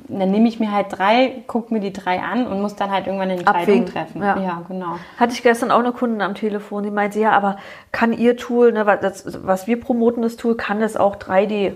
dann 0.07 0.29
nehme 0.29 0.47
ich 0.47 0.59
mir 0.59 0.71
halt 0.71 0.87
drei, 0.91 1.43
gucke 1.47 1.73
mir 1.73 1.79
die 1.79 1.91
drei 1.93 2.19
an 2.21 2.45
und 2.45 2.61
muss 2.61 2.75
dann 2.75 2.91
halt 2.91 3.07
irgendwann 3.07 3.29
eine 3.29 3.39
Entscheidung 3.39 3.61
Abwägen, 3.61 3.85
treffen. 3.87 4.21
ja. 4.21 4.39
ja, 4.39 4.61
genau. 4.67 4.97
Hatte 5.17 5.33
ich 5.33 5.41
gestern 5.41 5.71
auch 5.71 5.79
eine 5.79 5.91
Kundin 5.91 6.21
am 6.21 6.35
Telefon, 6.35 6.83
die 6.83 6.91
meinte, 6.91 7.19
ja, 7.19 7.31
aber 7.31 7.57
kann 7.91 8.13
ihr 8.13 8.37
Tool, 8.37 8.71
ne, 8.71 8.85
was, 8.85 8.99
das, 8.99 9.45
was 9.45 9.65
wir 9.65 9.79
promoten, 9.79 10.21
das 10.21 10.35
Tool, 10.35 10.55
kann 10.55 10.79
das 10.79 10.95
auch 10.95 11.15
3D? 11.15 11.75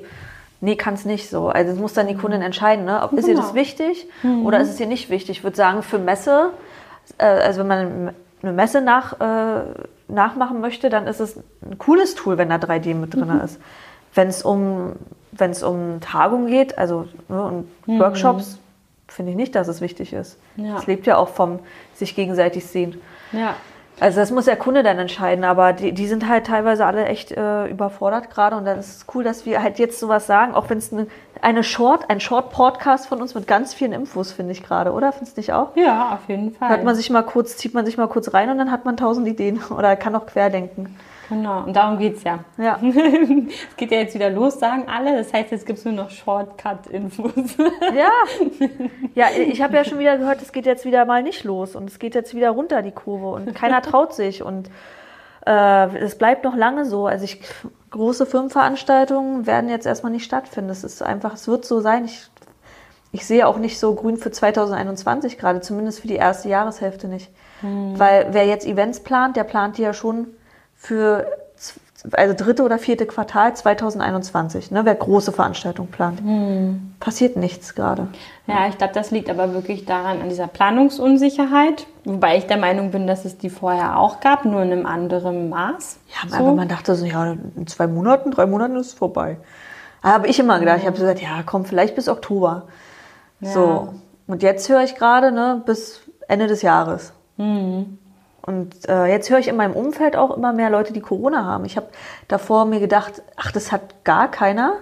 Nee, 0.61 0.75
kann 0.75 0.93
es 0.95 1.05
nicht 1.05 1.29
so. 1.29 1.49
Also 1.49 1.71
es 1.73 1.79
muss 1.79 1.93
dann 1.93 2.07
die 2.07 2.15
Kundin 2.15 2.41
entscheiden, 2.41 2.85
ne? 2.85 3.01
ob 3.03 3.13
ist 3.13 3.27
ihr 3.27 3.35
das 3.35 3.49
Genau. 3.49 3.55
wichtig 3.55 4.07
oder 4.43 4.59
ist 4.59 4.69
es 4.69 4.79
ihr 4.79 4.87
nicht 4.87 5.09
wichtig. 5.11 5.37
Ich 5.37 5.43
würde 5.43 5.55
sagen, 5.55 5.83
für 5.83 5.99
Messe, 5.99 6.49
äh, 7.19 7.25
also 7.25 7.59
wenn 7.59 7.67
man 7.67 8.09
eine 8.41 8.51
Messe 8.53 8.81
nach, 8.81 9.19
äh, 9.19 9.63
nachmachen 10.07 10.59
möchte, 10.61 10.89
dann 10.89 11.05
ist 11.05 11.19
es 11.19 11.37
ein 11.61 11.77
cooles 11.77 12.15
Tool, 12.15 12.37
wenn 12.39 12.49
da 12.49 12.55
3D 12.55 12.95
mit 12.95 13.13
drin 13.13 13.39
ist. 13.43 13.59
Wenn 14.15 14.29
es 14.29 14.41
um, 14.41 14.93
wenn 15.37 15.51
es 15.51 15.63
um 15.63 15.99
Tagung 16.01 16.47
geht, 16.47 16.77
also 16.77 17.07
ne, 17.29 17.41
und 17.41 17.67
Workshops, 17.99 18.59
finde 19.07 19.31
ich 19.31 19.37
nicht, 19.37 19.55
dass 19.55 19.67
es 19.67 19.81
wichtig 19.81 20.13
ist. 20.13 20.37
Ja. 20.57 20.77
Es 20.77 20.87
lebt 20.87 21.07
ja 21.07 21.17
auch 21.17 21.29
vom 21.29 21.59
sich 21.93 22.15
gegenseitig 22.15 22.65
sehen. 22.65 23.01
Ja. 23.31 23.55
Also 23.99 24.19
das 24.19 24.29
muss 24.29 24.45
der 24.45 24.57
Kunde 24.57 24.83
dann 24.83 24.99
entscheiden, 24.99 25.43
aber 25.43 25.73
die, 25.73 25.91
die 25.91 26.05
sind 26.05 26.27
halt 26.27 26.45
teilweise 26.45 26.85
alle 26.85 27.05
echt 27.05 27.31
äh, 27.31 27.65
überfordert 27.65 28.29
gerade 28.29 28.55
und 28.55 28.65
dann 28.65 28.77
ist 28.77 28.95
es 28.95 29.05
cool, 29.15 29.23
dass 29.23 29.47
wir 29.47 29.63
halt 29.63 29.79
jetzt 29.79 29.99
sowas 29.99 30.27
sagen, 30.27 30.53
auch 30.53 30.69
wenn 30.69 30.77
es 30.77 30.93
eine, 30.93 31.07
eine 31.41 31.63
Short, 31.63 32.07
ein 32.07 32.19
Short-Podcast 32.19 33.07
von 33.07 33.21
uns 33.21 33.33
mit 33.33 33.47
ganz 33.47 33.73
vielen 33.73 33.93
Infos, 33.93 34.31
finde 34.31 34.51
ich 34.51 34.61
gerade, 34.61 34.91
oder? 34.91 35.11
Findest 35.13 35.37
du 35.37 35.39
nicht 35.39 35.53
auch? 35.53 35.75
Ja, 35.75 36.13
auf 36.13 36.29
jeden 36.29 36.53
Fall. 36.53 36.69
Hört 36.69 36.83
man 36.83 36.93
sich 36.93 37.09
mal 37.09 37.23
kurz, 37.23 37.57
zieht 37.57 37.73
man 37.73 37.87
sich 37.87 37.97
mal 37.97 38.07
kurz 38.07 38.35
rein 38.35 38.51
und 38.51 38.59
dann 38.59 38.71
hat 38.71 38.85
man 38.85 38.97
tausend 38.97 39.27
Ideen 39.27 39.61
oder 39.75 39.95
kann 39.95 40.15
auch 40.15 40.27
querdenken. 40.27 40.95
Genau, 41.29 41.63
und 41.63 41.75
darum 41.75 41.97
geht 41.97 42.17
es 42.17 42.23
ja. 42.23 42.39
Ja. 42.57 42.79
es 42.81 43.75
geht 43.75 43.91
ja 43.91 43.99
jetzt 43.99 44.15
wieder 44.15 44.29
los, 44.29 44.59
sagen 44.59 44.85
alle. 44.87 45.17
Das 45.17 45.33
heißt, 45.33 45.51
jetzt 45.51 45.65
gibt 45.65 45.79
es 45.79 45.85
nur 45.85 45.93
noch 45.93 46.09
Shortcut-Infos. 46.09 47.33
Ja, 47.93 48.11
ja 49.13 49.27
ich 49.31 49.61
habe 49.61 49.75
ja 49.75 49.83
schon 49.83 49.99
wieder 49.99 50.17
gehört, 50.17 50.41
es 50.41 50.51
geht 50.51 50.65
jetzt 50.65 50.85
wieder 50.85 51.05
mal 51.05 51.23
nicht 51.23 51.43
los 51.43 51.75
und 51.75 51.89
es 51.89 51.99
geht 51.99 52.15
jetzt 52.15 52.33
wieder 52.35 52.51
runter, 52.51 52.81
die 52.81 52.91
Kurve 52.91 53.31
und 53.31 53.55
keiner 53.55 53.81
traut 53.81 54.13
sich 54.13 54.43
und 54.43 54.69
äh, 55.45 55.97
es 55.97 56.17
bleibt 56.17 56.43
noch 56.43 56.55
lange 56.55 56.85
so. 56.85 57.07
Also 57.07 57.25
ich, 57.25 57.41
große 57.91 58.25
Firmenveranstaltungen 58.25 59.47
werden 59.47 59.69
jetzt 59.69 59.85
erstmal 59.85 60.11
nicht 60.11 60.25
stattfinden. 60.25 60.69
Es 60.69 60.83
ist 60.83 61.01
einfach, 61.01 61.33
es 61.33 61.47
wird 61.47 61.65
so 61.65 61.81
sein. 61.81 62.05
Ich, 62.05 62.29
ich 63.11 63.25
sehe 63.25 63.47
auch 63.47 63.57
nicht 63.57 63.79
so 63.79 63.95
grün 63.95 64.17
für 64.17 64.31
2021 64.31 65.37
gerade, 65.37 65.61
zumindest 65.61 66.01
für 66.01 66.07
die 66.07 66.15
erste 66.15 66.49
Jahreshälfte 66.49 67.07
nicht. 67.07 67.31
Weil 67.61 68.27
wer 68.31 68.45
jetzt 68.45 68.67
Events 68.67 68.99
plant, 68.99 69.35
der 69.35 69.43
plant 69.43 69.77
die 69.77 69.81
ja 69.81 69.93
schon 69.93 70.27
für 70.77 71.25
also 72.11 72.33
dritte 72.35 72.63
oder 72.63 72.77
vierte 72.77 73.05
Quartal 73.05 73.55
2021, 73.55 74.71
ne, 74.71 74.85
wer 74.85 74.95
große 74.95 75.31
Veranstaltungen 75.31 75.89
plant. 75.89 76.21
Hm. 76.21 76.93
Passiert 76.99 77.35
nichts 77.35 77.75
gerade. 77.75 78.07
Ja, 78.45 78.67
ich 78.67 78.77
glaube, 78.77 78.93
das 78.93 79.11
liegt 79.11 79.29
aber 79.29 79.53
wirklich 79.53 79.85
daran, 79.85 80.21
an 80.21 80.29
dieser 80.29 80.47
Planungsunsicherheit. 80.47 81.87
Wobei 82.05 82.37
ich 82.37 82.45
der 82.45 82.57
Meinung 82.57 82.91
bin, 82.91 83.07
dass 83.07 83.25
es 83.25 83.37
die 83.37 83.49
vorher 83.49 83.97
auch 83.97 84.19
gab, 84.19 84.45
nur 84.45 84.61
in 84.61 84.71
einem 84.71 84.85
anderen 84.85 85.49
Maß. 85.49 85.99
Ja, 86.07 86.37
aber 86.37 86.53
man 86.53 86.67
dachte 86.67 86.95
so, 86.95 87.05
ja, 87.05 87.35
in 87.55 87.67
zwei 87.67 87.87
Monaten, 87.87 88.31
drei 88.31 88.45
Monaten 88.45 88.75
ist 88.75 88.87
es 88.87 88.93
vorbei. 88.93 89.37
Da 90.03 90.09
habe 90.09 90.27
ich 90.27 90.39
immer 90.39 90.59
gedacht, 90.59 90.77
ich 90.79 90.85
habe 90.85 90.95
so 90.95 91.01
gesagt, 91.01 91.21
ja, 91.21 91.43
komm, 91.45 91.65
vielleicht 91.65 91.95
bis 91.95 92.07
Oktober. 92.07 92.67
Ja. 93.39 93.51
So. 93.51 93.93
Und 94.27 94.43
jetzt 94.43 94.69
höre 94.69 94.83
ich 94.83 94.95
gerade, 94.95 95.31
ne, 95.31 95.61
bis 95.65 96.01
Ende 96.27 96.47
des 96.47 96.61
Jahres. 96.61 97.13
Mhm. 97.37 97.97
Und 98.47 98.87
äh, 98.87 99.05
jetzt 99.07 99.29
höre 99.29 99.39
ich 99.39 99.49
in 99.49 99.57
meinem 99.57 99.73
Umfeld 99.75 100.15
auch 100.15 100.35
immer 100.35 100.53
mehr 100.53 100.69
Leute, 100.69 100.93
die 100.93 101.01
Corona 101.01 101.43
haben. 101.43 101.65
Ich 101.65 101.75
habe 101.75 101.87
davor 102.29 102.65
mir 102.65 102.79
gedacht, 102.79 103.21
ach, 103.35 103.51
das 103.51 103.71
hat 103.73 104.03
gar 104.05 104.31
keiner. 104.31 104.77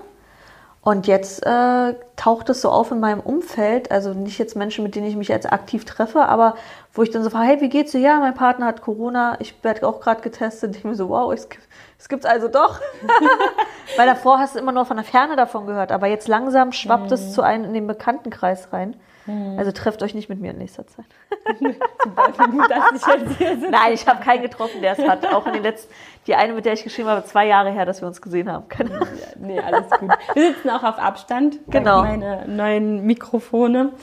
Und 0.81 1.07
jetzt 1.07 1.43
äh, 1.43 1.95
taucht 2.15 2.47
es 2.49 2.61
so 2.61 2.69
auf 2.69 2.91
in 2.91 2.99
meinem 2.99 3.19
Umfeld, 3.21 3.89
also 3.89 4.13
nicht 4.13 4.37
jetzt 4.37 4.55
Menschen, 4.55 4.83
mit 4.83 4.93
denen 4.93 5.07
ich 5.07 5.15
mich 5.15 5.29
jetzt 5.29 5.51
aktiv 5.51 5.83
treffe, 5.83 6.27
aber 6.27 6.53
wo 6.93 7.01
ich 7.01 7.09
dann 7.09 7.23
so 7.23 7.31
frage, 7.31 7.47
hey, 7.47 7.61
wie 7.61 7.69
geht's 7.69 7.91
dir? 7.91 8.01
Ja, 8.01 8.19
mein 8.19 8.35
Partner 8.35 8.67
hat 8.67 8.83
Corona, 8.83 9.35
ich 9.39 9.55
werde 9.63 9.87
auch 9.87 9.99
gerade 9.99 10.21
getestet. 10.21 10.75
Ich 10.75 10.83
mir 10.83 10.93
so, 10.93 11.09
wow, 11.09 11.33
es, 11.33 11.49
gibt- 11.49 11.67
es 11.97 12.07
gibt's 12.07 12.27
also 12.27 12.47
doch. 12.47 12.79
Weil 13.97 14.05
davor 14.05 14.37
hast 14.37 14.53
du 14.53 14.59
immer 14.59 14.71
nur 14.73 14.85
von 14.85 14.97
der 14.97 15.05
Ferne 15.05 15.35
davon 15.35 15.65
gehört, 15.65 15.91
aber 15.91 16.05
jetzt 16.05 16.27
langsam 16.27 16.71
schwappt 16.71 17.11
es 17.11 17.33
zu 17.33 17.41
einem 17.41 17.65
in 17.65 17.73
den 17.73 17.87
Bekanntenkreis 17.87 18.71
rein. 18.71 18.95
Also 19.27 19.71
trefft 19.71 20.03
euch 20.03 20.13
nicht 20.13 20.29
mit 20.29 20.39
mir 20.39 20.51
in 20.51 20.59
nächster 20.59 20.85
Zeit. 20.85 21.05
Gut, 21.59 22.69
dass 22.69 23.01
ich 23.01 23.07
jetzt 23.07 23.37
hier 23.37 23.55
sitze. 23.55 23.71
Nein, 23.71 23.93
ich 23.93 24.05
habe 24.07 24.23
keinen 24.23 24.43
getroffen, 24.43 24.81
der 24.81 24.97
es 24.97 25.07
hat. 25.07 25.25
Auch 25.33 25.47
in 25.47 25.53
den 25.53 25.63
letzten, 25.63 25.91
die 26.27 26.35
eine, 26.35 26.53
mit 26.53 26.65
der 26.65 26.73
ich 26.73 26.83
geschrieben 26.83 27.09
habe, 27.09 27.23
zwei 27.25 27.47
Jahre 27.47 27.71
her, 27.71 27.85
dass 27.85 28.01
wir 28.01 28.07
uns 28.07 28.21
gesehen 28.21 28.51
haben. 28.51 28.67
Keine. 28.67 28.99
Nee, 29.39 29.59
alles 29.59 29.89
gut. 29.89 30.11
Wir 30.33 30.53
sitzen 30.53 30.69
auch 30.69 30.83
auf 30.83 30.99
Abstand. 30.99 31.57
Genau. 31.67 32.03
Meine 32.03 32.47
neuen 32.47 33.05
Mikrofone. 33.05 33.93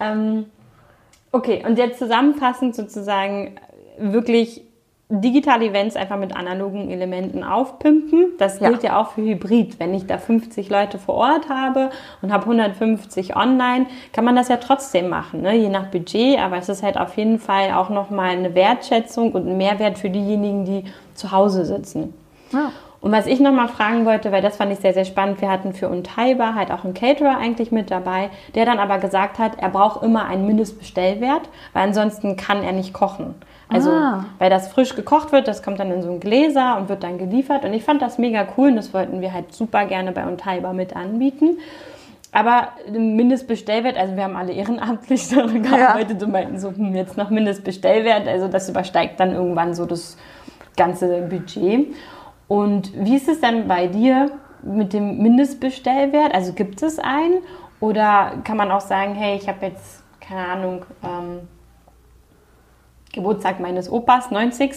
Ähm, 0.00 0.46
okay, 1.30 1.64
und 1.64 1.78
jetzt 1.78 2.00
zusammenfassend 2.00 2.74
sozusagen 2.74 3.60
wirklich 3.96 4.63
digitale 5.10 5.66
Events 5.66 5.96
einfach 5.96 6.16
mit 6.16 6.34
analogen 6.34 6.90
Elementen 6.90 7.44
aufpimpen. 7.44 8.32
Das 8.38 8.58
Ja. 8.58 8.68
gilt 8.70 8.82
ja 8.82 9.00
auch 9.00 9.10
für 9.10 9.20
Hybrid. 9.22 9.78
Wenn 9.78 9.94
ich 9.94 10.06
da 10.06 10.16
50 10.18 10.70
Leute 10.70 10.98
vor 10.98 11.14
Ort 11.16 11.48
habe 11.50 11.90
und 12.22 12.32
habe 12.32 12.46
150 12.46 13.36
online, 13.36 13.86
kann 14.12 14.24
man 14.24 14.34
das 14.34 14.48
ja 14.48 14.56
trotzdem 14.56 15.08
machen, 15.08 15.42
ne? 15.42 15.54
je 15.54 15.68
nach 15.68 15.86
Budget. 15.86 16.38
Aber 16.38 16.56
es 16.56 16.68
ist 16.68 16.82
halt 16.82 16.98
auf 16.98 17.16
jeden 17.16 17.38
Fall 17.38 17.72
auch 17.72 17.90
nochmal 17.90 18.30
eine 18.30 18.54
Wertschätzung 18.54 19.32
und 19.32 19.46
ein 19.46 19.56
Mehrwert 19.58 19.98
für 19.98 20.08
diejenigen, 20.10 20.64
die 20.64 20.84
zu 21.14 21.30
Hause 21.32 21.64
sitzen. 21.66 22.14
Ja. 22.52 22.70
Und 23.04 23.12
was 23.12 23.26
ich 23.26 23.38
nochmal 23.38 23.68
fragen 23.68 24.06
wollte, 24.06 24.32
weil 24.32 24.40
das 24.40 24.56
fand 24.56 24.72
ich 24.72 24.78
sehr, 24.78 24.94
sehr 24.94 25.04
spannend, 25.04 25.42
wir 25.42 25.50
hatten 25.50 25.74
für 25.74 25.90
Untaiba 25.90 26.54
halt 26.54 26.70
auch 26.70 26.84
einen 26.84 26.94
Caterer 26.94 27.36
eigentlich 27.36 27.70
mit 27.70 27.90
dabei, 27.90 28.30
der 28.54 28.64
dann 28.64 28.78
aber 28.78 28.96
gesagt 28.96 29.38
hat, 29.38 29.58
er 29.60 29.68
braucht 29.68 30.02
immer 30.02 30.24
einen 30.24 30.46
Mindestbestellwert, 30.46 31.42
weil 31.74 31.82
ansonsten 31.82 32.36
kann 32.38 32.62
er 32.62 32.72
nicht 32.72 32.94
kochen. 32.94 33.34
Also, 33.68 33.90
Ah. 33.90 34.24
weil 34.38 34.48
das 34.48 34.68
frisch 34.68 34.96
gekocht 34.96 35.32
wird, 35.32 35.48
das 35.48 35.62
kommt 35.62 35.80
dann 35.80 35.92
in 35.92 36.00
so 36.00 36.10
ein 36.12 36.18
Gläser 36.18 36.78
und 36.78 36.88
wird 36.88 37.02
dann 37.02 37.18
geliefert. 37.18 37.66
Und 37.66 37.74
ich 37.74 37.84
fand 37.84 38.00
das 38.00 38.16
mega 38.16 38.46
cool 38.56 38.68
und 38.68 38.76
das 38.76 38.94
wollten 38.94 39.20
wir 39.20 39.34
halt 39.34 39.52
super 39.52 39.84
gerne 39.84 40.12
bei 40.12 40.26
Untaiba 40.26 40.72
mit 40.72 40.96
anbieten. 40.96 41.58
Aber 42.32 42.68
ein 42.88 43.16
Mindestbestellwert, 43.16 43.98
also 43.98 44.16
wir 44.16 44.24
haben 44.24 44.36
alle 44.36 44.52
ehrenamtlich 44.54 45.28
daran 45.34 45.62
gearbeitet 45.62 46.22
und 46.22 46.32
meinten 46.32 46.58
so, 46.58 46.70
hm, 46.70 46.94
jetzt 46.96 47.18
noch 47.18 47.28
Mindestbestellwert, 47.28 48.26
also 48.26 48.48
das 48.48 48.66
übersteigt 48.70 49.20
dann 49.20 49.32
irgendwann 49.34 49.74
so 49.74 49.84
das 49.84 50.16
ganze 50.78 51.20
Budget. 51.28 51.94
Und 52.48 52.92
wie 52.94 53.16
ist 53.16 53.28
es 53.28 53.40
dann 53.40 53.68
bei 53.68 53.86
dir 53.86 54.30
mit 54.62 54.92
dem 54.92 55.18
Mindestbestellwert? 55.18 56.34
Also 56.34 56.52
gibt 56.52 56.82
es 56.82 56.98
einen? 56.98 57.38
Oder 57.80 58.34
kann 58.44 58.56
man 58.56 58.70
auch 58.70 58.80
sagen, 58.80 59.14
hey, 59.14 59.36
ich 59.36 59.48
habe 59.48 59.66
jetzt, 59.66 60.02
keine 60.20 60.46
Ahnung, 60.48 60.86
ähm, 61.02 61.48
Geburtstag 63.12 63.60
meines 63.60 63.90
Opas, 63.90 64.30
90. 64.30 64.72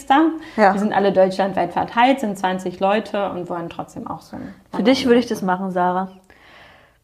Ja. 0.55 0.73
Wir 0.73 0.79
sind 0.79 0.93
alle 0.93 1.11
deutschlandweit 1.11 1.73
verteilt, 1.73 2.19
sind 2.19 2.37
20 2.37 2.79
Leute 2.79 3.31
und 3.31 3.49
wollen 3.49 3.69
trotzdem 3.69 4.07
auch 4.07 4.21
so 4.21 4.35
ein. 4.35 4.53
Für 4.73 4.83
dich 4.83 5.05
würde 5.05 5.19
ich 5.19 5.25
das 5.25 5.41
machen, 5.41 5.71
Sarah. 5.71 6.09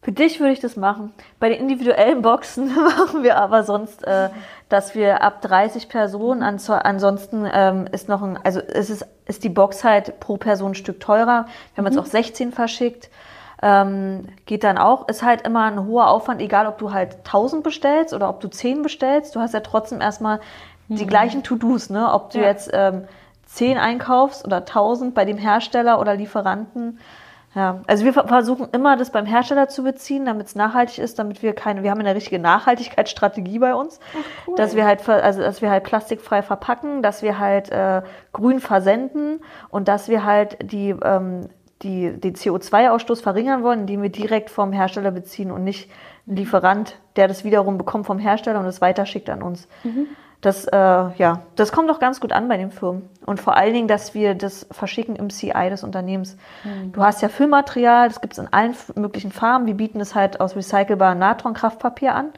Für 0.04 0.12
dich 0.12 0.38
würde 0.38 0.52
ich 0.52 0.60
das 0.60 0.76
machen. 0.76 1.14
Bei 1.40 1.48
den 1.48 1.58
individuellen 1.60 2.20
Boxen 2.20 2.74
machen 2.96 3.22
wir 3.22 3.38
aber 3.38 3.64
sonst, 3.64 4.06
äh, 4.06 4.28
dass 4.68 4.94
wir 4.94 5.22
ab 5.22 5.40
30 5.40 5.88
Personen, 5.88 6.42
ans 6.42 6.68
ansonsten 6.68 7.48
ähm, 7.50 7.88
ist 7.90 8.06
noch 8.06 8.22
ein, 8.22 8.38
also 8.44 8.60
es 8.60 8.90
ist, 8.90 9.06
ist 9.24 9.44
die 9.44 9.48
Box 9.48 9.82
halt 9.82 10.20
pro 10.20 10.36
Person 10.36 10.72
ein 10.72 10.74
Stück 10.74 11.00
teurer. 11.00 11.46
Wir 11.74 11.78
haben 11.82 11.86
jetzt 11.90 11.98
auch 11.98 12.06
16 12.06 12.52
verschickt. 12.52 13.08
Ähm, 13.62 14.28
geht 14.44 14.62
dann 14.62 14.76
auch, 14.76 15.08
ist 15.08 15.22
halt 15.22 15.46
immer 15.46 15.64
ein 15.64 15.86
hoher 15.86 16.08
Aufwand, 16.08 16.42
egal 16.42 16.66
ob 16.66 16.76
du 16.76 16.92
halt 16.92 17.16
1000 17.24 17.62
bestellst 17.64 18.12
oder 18.12 18.28
ob 18.28 18.40
du 18.40 18.48
10 18.48 18.82
bestellst. 18.82 19.34
Du 19.34 19.40
hast 19.40 19.54
ja 19.54 19.60
trotzdem 19.60 20.02
erstmal 20.02 20.40
die 20.88 21.06
gleichen 21.06 21.42
To-Dos, 21.42 21.88
ne? 21.88 22.12
Ob 22.12 22.28
du 22.30 22.40
Ja. 22.40 22.44
jetzt 22.44 22.68
ähm, 22.74 23.04
10 23.46 23.78
einkaufst 23.78 24.44
oder 24.44 24.58
1000 24.58 25.14
bei 25.14 25.24
dem 25.24 25.38
Hersteller 25.38 25.98
oder 25.98 26.14
Lieferanten. 26.14 26.98
Ja, 27.54 27.80
also 27.86 28.04
wir 28.04 28.12
ver- 28.12 28.26
versuchen 28.26 28.68
immer, 28.72 28.96
das 28.96 29.10
beim 29.10 29.26
Hersteller 29.26 29.68
zu 29.68 29.84
beziehen, 29.84 30.24
damit 30.24 30.48
es 30.48 30.54
nachhaltig 30.56 30.98
ist, 30.98 31.18
damit 31.18 31.42
wir 31.42 31.52
keine, 31.54 31.82
wir 31.84 31.90
haben 31.90 32.00
eine 32.00 32.14
richtige 32.14 32.40
Nachhaltigkeitsstrategie 32.40 33.60
bei 33.60 33.74
uns, 33.74 34.00
cool. 34.46 34.56
dass 34.56 34.74
wir 34.74 34.84
halt, 34.84 35.08
also 35.08 35.40
dass 35.40 35.62
wir 35.62 35.70
halt 35.70 35.84
plastikfrei 35.84 36.42
verpacken, 36.42 37.00
dass 37.02 37.22
wir 37.22 37.38
halt 37.38 37.70
äh, 37.70 38.02
grün 38.32 38.58
versenden 38.58 39.40
und 39.70 39.86
dass 39.86 40.08
wir 40.08 40.24
halt 40.24 40.58
die, 40.62 40.90
ähm, 40.90 41.48
die, 41.82 42.10
den 42.18 42.34
CO2-Ausstoß 42.34 43.22
verringern 43.22 43.62
wollen, 43.62 43.80
indem 43.80 44.02
wir 44.02 44.10
direkt 44.10 44.50
vom 44.50 44.72
Hersteller 44.72 45.12
beziehen 45.12 45.52
und 45.52 45.62
nicht 45.62 45.90
ein 46.26 46.36
Lieferant, 46.36 46.98
der 47.16 47.28
das 47.28 47.44
wiederum 47.44 47.78
bekommt 47.78 48.06
vom 48.06 48.18
Hersteller 48.18 48.58
und 48.58 48.66
es 48.66 48.80
weiterschickt 48.80 49.30
an 49.30 49.42
uns. 49.42 49.68
Das, 50.44 50.66
äh, 50.66 50.76
ja, 50.76 51.40
das 51.56 51.72
kommt 51.72 51.88
doch 51.88 51.98
ganz 51.98 52.20
gut 52.20 52.30
an 52.30 52.48
bei 52.48 52.58
den 52.58 52.70
Firmen. 52.70 53.08
Und 53.24 53.40
vor 53.40 53.56
allen 53.56 53.72
Dingen, 53.72 53.88
dass 53.88 54.12
wir 54.12 54.34
das 54.34 54.66
verschicken 54.70 55.16
im 55.16 55.30
CI 55.30 55.70
des 55.70 55.82
Unternehmens. 55.82 56.36
Du 56.92 57.02
hast 57.02 57.22
ja 57.22 57.30
Füllmaterial, 57.30 58.08
das 58.08 58.20
gibt 58.20 58.34
es 58.34 58.38
in 58.38 58.52
allen 58.52 58.76
möglichen 58.94 59.32
Farben. 59.32 59.64
Wir 59.66 59.72
bieten 59.72 60.00
es 60.00 60.14
halt 60.14 60.40
aus 60.40 60.54
recycelbarem 60.54 61.18
Natronkraftpapier 61.18 62.14
an. 62.14 62.28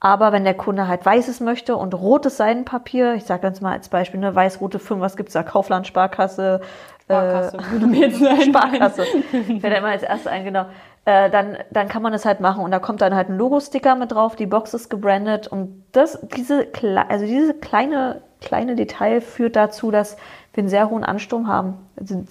Aber 0.00 0.32
wenn 0.32 0.44
der 0.44 0.52
Kunde 0.52 0.86
halt 0.86 1.06
weißes 1.06 1.40
möchte 1.40 1.76
und 1.76 1.94
rotes 1.94 2.36
Seidenpapier, 2.36 3.14
ich 3.14 3.24
sage 3.24 3.40
ganz 3.40 3.62
mal 3.62 3.72
als 3.72 3.88
Beispiel, 3.88 4.20
ne, 4.20 4.34
weiß-rote 4.34 4.78
Firmen, 4.78 5.02
was 5.02 5.16
gibt's 5.16 5.32
da? 5.32 5.42
Kaufland, 5.42 5.86
Sparkasse, 5.86 6.60
Sparkasse 7.04 7.58
würde 7.70 7.86
mir 7.86 8.08
jetzt 8.08 8.22
einfallen. 8.26 8.74
Sparkasse. 8.74 9.06
Fällt 9.32 9.78
immer 9.78 9.88
als 9.88 10.02
erstes 10.02 10.26
ein, 10.26 10.44
genau. 10.44 10.66
Äh, 11.06 11.28
dann, 11.28 11.58
dann 11.70 11.88
kann 11.88 12.02
man 12.02 12.14
es 12.14 12.24
halt 12.24 12.40
machen 12.40 12.64
und 12.64 12.70
da 12.70 12.78
kommt 12.78 13.02
dann 13.02 13.14
halt 13.14 13.28
ein 13.28 13.36
Logo-Sticker 13.36 13.94
mit 13.94 14.12
drauf, 14.12 14.36
die 14.36 14.46
Box 14.46 14.72
ist 14.72 14.88
gebrandet 14.88 15.48
und 15.48 15.84
das, 15.92 16.18
diese, 16.34 16.66
also 17.08 17.26
diese 17.26 17.52
kleine, 17.52 18.22
kleine 18.40 18.74
Detail 18.74 19.20
führt 19.20 19.54
dazu, 19.54 19.90
dass 19.90 20.16
wir 20.54 20.62
einen 20.62 20.70
sehr 20.70 20.88
hohen 20.88 21.04
Ansturm 21.04 21.46
haben. 21.46 21.74
Also, 22.00 22.24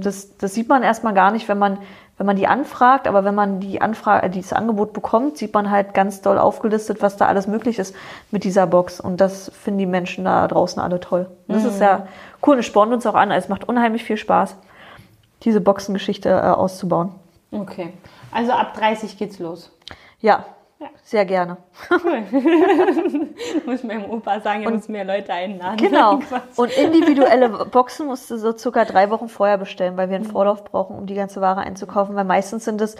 Das, 0.00 0.36
das 0.38 0.54
sieht 0.54 0.68
man 0.68 0.84
erstmal 0.84 1.12
gar 1.12 1.32
nicht, 1.32 1.48
wenn 1.48 1.58
man, 1.58 1.78
wenn 2.18 2.26
man 2.26 2.36
die 2.36 2.46
anfragt, 2.46 3.08
aber 3.08 3.24
wenn 3.24 3.34
man 3.34 3.58
die 3.58 3.80
Anfrage, 3.80 4.26
äh, 4.26 4.30
dieses 4.30 4.52
Angebot 4.52 4.92
bekommt, 4.92 5.36
sieht 5.36 5.52
man 5.52 5.68
halt 5.68 5.92
ganz 5.92 6.20
doll 6.22 6.38
aufgelistet, 6.38 7.02
was 7.02 7.16
da 7.16 7.26
alles 7.26 7.48
möglich 7.48 7.80
ist 7.80 7.96
mit 8.30 8.44
dieser 8.44 8.68
Box 8.68 9.00
und 9.00 9.20
das 9.20 9.50
finden 9.50 9.78
die 9.78 9.86
Menschen 9.86 10.24
da 10.24 10.46
draußen 10.46 10.80
alle 10.80 11.00
toll. 11.00 11.26
Und 11.48 11.56
das 11.56 11.64
ist 11.64 11.80
ja 11.80 12.06
cool 12.46 12.52
und 12.54 12.60
es 12.60 12.66
spornt 12.66 12.92
uns 12.92 13.06
auch 13.06 13.16
an, 13.16 13.32
es 13.32 13.48
macht 13.48 13.68
unheimlich 13.68 14.04
viel 14.04 14.18
Spaß, 14.18 14.54
diese 15.42 15.60
Boxengeschichte 15.60 16.28
äh, 16.28 16.50
auszubauen. 16.50 17.12
Okay. 17.50 17.92
Also 18.32 18.52
ab 18.52 18.74
30 18.74 19.16
geht's 19.18 19.38
los. 19.38 19.70
Ja, 20.20 20.44
Ja. 20.78 20.88
sehr 21.02 21.24
gerne. 21.24 21.56
Cool. 21.90 22.22
muss 23.66 23.82
meinem 23.82 24.10
Opa 24.10 24.40
sagen, 24.40 24.62
er 24.62 24.70
muss 24.70 24.88
mehr 24.88 25.04
Leute 25.04 25.32
einladen. 25.32 25.76
Genau. 25.76 26.20
Und 26.56 26.72
individuelle 26.76 27.48
Boxen 27.66 28.06
musst 28.06 28.30
du 28.30 28.38
so 28.38 28.56
circa 28.56 28.84
drei 28.84 29.10
Wochen 29.10 29.28
vorher 29.28 29.58
bestellen, 29.58 29.96
weil 29.96 30.08
wir 30.08 30.16
einen 30.16 30.24
Vorlauf 30.24 30.64
brauchen, 30.64 30.96
um 30.96 31.06
die 31.06 31.14
ganze 31.14 31.40
Ware 31.40 31.60
einzukaufen. 31.60 32.16
Weil 32.16 32.24
meistens 32.24 32.64
sind 32.64 32.80
es 32.80 32.96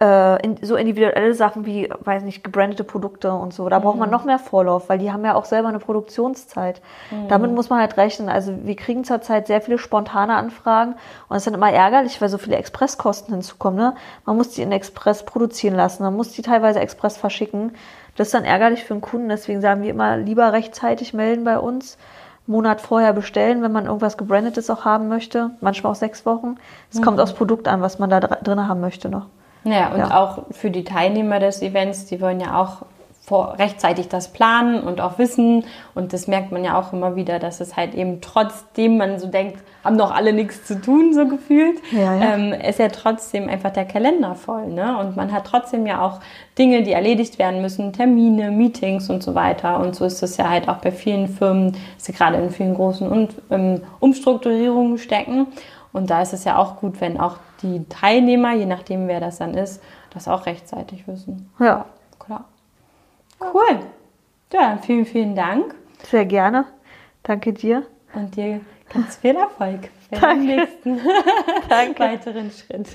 äh, 0.00 0.44
in, 0.44 0.56
so 0.62 0.76
individuelle 0.76 1.34
Sachen 1.34 1.66
wie, 1.66 1.88
weiß 2.00 2.22
nicht, 2.24 2.42
gebrandete 2.42 2.84
Produkte 2.84 3.32
und 3.32 3.54
so. 3.54 3.68
Da 3.68 3.78
braucht 3.78 3.98
man 3.98 4.10
noch 4.10 4.24
mehr 4.24 4.38
Vorlauf, 4.38 4.88
weil 4.88 4.98
die 4.98 5.12
haben 5.12 5.24
ja 5.24 5.34
auch 5.34 5.44
selber 5.44 5.68
eine 5.68 5.78
Produktionszeit. 5.78 6.80
Damit 7.28 7.52
muss 7.52 7.70
man 7.70 7.78
halt 7.80 7.96
rechnen. 7.96 8.28
Also 8.28 8.52
wir 8.64 8.76
kriegen 8.76 9.04
zurzeit 9.04 9.46
sehr 9.46 9.60
viele 9.60 9.78
spontane 9.78 10.34
Anfragen 10.34 10.94
und 11.28 11.36
es 11.36 11.42
ist 11.42 11.46
dann 11.46 11.54
immer 11.54 11.70
ärgerlich, 11.70 12.20
weil 12.20 12.28
so 12.28 12.38
viele 12.38 12.56
Expresskosten 12.56 13.34
hinzukommen. 13.34 13.78
Ne? 13.78 13.94
Man 14.26 14.36
muss 14.36 14.50
die 14.50 14.62
in 14.62 14.72
Express 14.72 15.24
produzieren 15.24 15.74
lassen, 15.74 16.02
man 16.02 16.16
muss 16.16 16.32
die 16.32 16.42
teilweise 16.42 16.80
Express 16.80 17.16
verschicken. 17.16 17.72
Das 18.16 18.28
ist 18.28 18.34
dann 18.34 18.44
ärgerlich 18.44 18.84
für 18.84 18.94
den 18.94 19.00
Kunden, 19.00 19.28
deswegen 19.28 19.60
sagen 19.60 19.82
wir 19.82 19.90
immer 19.90 20.16
lieber 20.16 20.52
rechtzeitig 20.52 21.14
melden 21.14 21.44
bei 21.44 21.58
uns. 21.58 21.98
Monat 22.46 22.82
vorher 22.82 23.14
bestellen, 23.14 23.62
wenn 23.62 23.72
man 23.72 23.86
irgendwas 23.86 24.18
gebrandetes 24.18 24.68
auch 24.68 24.84
haben 24.84 25.08
möchte. 25.08 25.52
Manchmal 25.62 25.92
auch 25.92 25.96
sechs 25.96 26.26
Wochen. 26.26 26.56
Es 26.92 27.00
kommt 27.00 27.18
aufs 27.18 27.32
Produkt 27.32 27.68
an, 27.68 27.80
was 27.80 27.98
man 27.98 28.10
da 28.10 28.20
dr- 28.20 28.42
drin 28.42 28.68
haben 28.68 28.80
möchte 28.82 29.08
noch. 29.08 29.26
Ja, 29.64 29.92
und 29.92 29.98
Ja. 29.98 30.20
auch 30.22 30.42
für 30.50 30.70
die 30.70 30.84
Teilnehmer 30.84 31.40
des 31.40 31.62
Events, 31.62 32.06
die 32.06 32.20
wollen 32.20 32.40
ja 32.40 32.60
auch 32.60 32.82
vor, 33.26 33.58
rechtzeitig 33.58 34.08
das 34.08 34.28
planen 34.34 34.80
und 34.82 35.00
auch 35.00 35.18
wissen. 35.18 35.64
Und 35.94 36.12
das 36.12 36.28
merkt 36.28 36.52
man 36.52 36.62
ja 36.62 36.78
auch 36.78 36.92
immer 36.92 37.16
wieder, 37.16 37.38
dass 37.38 37.60
es 37.60 37.74
halt 37.74 37.94
eben 37.94 38.20
trotzdem 38.20 38.98
man 38.98 39.18
so 39.18 39.28
denkt, 39.28 39.60
haben 39.82 39.96
doch 39.96 40.14
alle 40.14 40.34
nichts 40.34 40.64
zu 40.66 40.78
tun, 40.78 41.14
so 41.14 41.26
gefühlt, 41.26 41.78
ja, 41.90 42.14
ja. 42.16 42.34
Ähm, 42.34 42.52
ist 42.52 42.78
ja 42.78 42.88
trotzdem 42.88 43.48
einfach 43.48 43.70
der 43.70 43.86
Kalender 43.86 44.34
voll. 44.34 44.66
Ne? 44.66 44.98
Und 44.98 45.16
man 45.16 45.32
hat 45.32 45.46
trotzdem 45.46 45.86
ja 45.86 46.02
auch 46.02 46.20
Dinge, 46.58 46.82
die 46.82 46.92
erledigt 46.92 47.38
werden 47.38 47.62
müssen, 47.62 47.94
Termine, 47.94 48.50
Meetings 48.50 49.08
und 49.08 49.22
so 49.22 49.34
weiter. 49.34 49.80
Und 49.80 49.96
so 49.96 50.04
ist 50.04 50.22
es 50.22 50.36
ja 50.36 50.50
halt 50.50 50.68
auch 50.68 50.76
bei 50.76 50.90
vielen 50.90 51.28
Firmen, 51.28 51.72
dass 51.72 52.04
sie 52.04 52.12
gerade 52.12 52.36
in 52.36 52.50
vielen 52.50 52.74
großen 52.74 53.08
und, 53.08 53.30
ähm, 53.50 53.80
Umstrukturierungen 54.00 54.98
stecken. 54.98 55.46
Und 55.94 56.10
da 56.10 56.20
ist 56.20 56.32
es 56.32 56.42
ja 56.42 56.58
auch 56.58 56.76
gut, 56.76 57.00
wenn 57.00 57.20
auch 57.20 57.38
die 57.62 57.88
Teilnehmer, 57.88 58.52
je 58.52 58.66
nachdem 58.66 59.06
wer 59.06 59.20
das 59.20 59.38
dann 59.38 59.54
ist, 59.54 59.80
das 60.10 60.26
auch 60.26 60.44
rechtzeitig 60.44 61.06
wissen. 61.06 61.48
Ja. 61.60 61.86
Klar. 62.18 62.46
Cool. 63.40 63.78
Ja, 64.52 64.78
vielen, 64.82 65.06
vielen 65.06 65.36
Dank. 65.36 65.74
Sehr 66.02 66.26
gerne. 66.26 66.64
Danke 67.22 67.52
dir. 67.52 67.86
Und 68.12 68.34
dir 68.34 68.60
ganz 68.92 69.16
viel 69.16 69.36
Erfolg 69.36 69.88
für 70.12 70.20
den 70.20 70.46
nächsten 70.46 71.00
Danke. 71.68 72.00
weiteren 72.02 72.50
Schritt. 72.50 72.88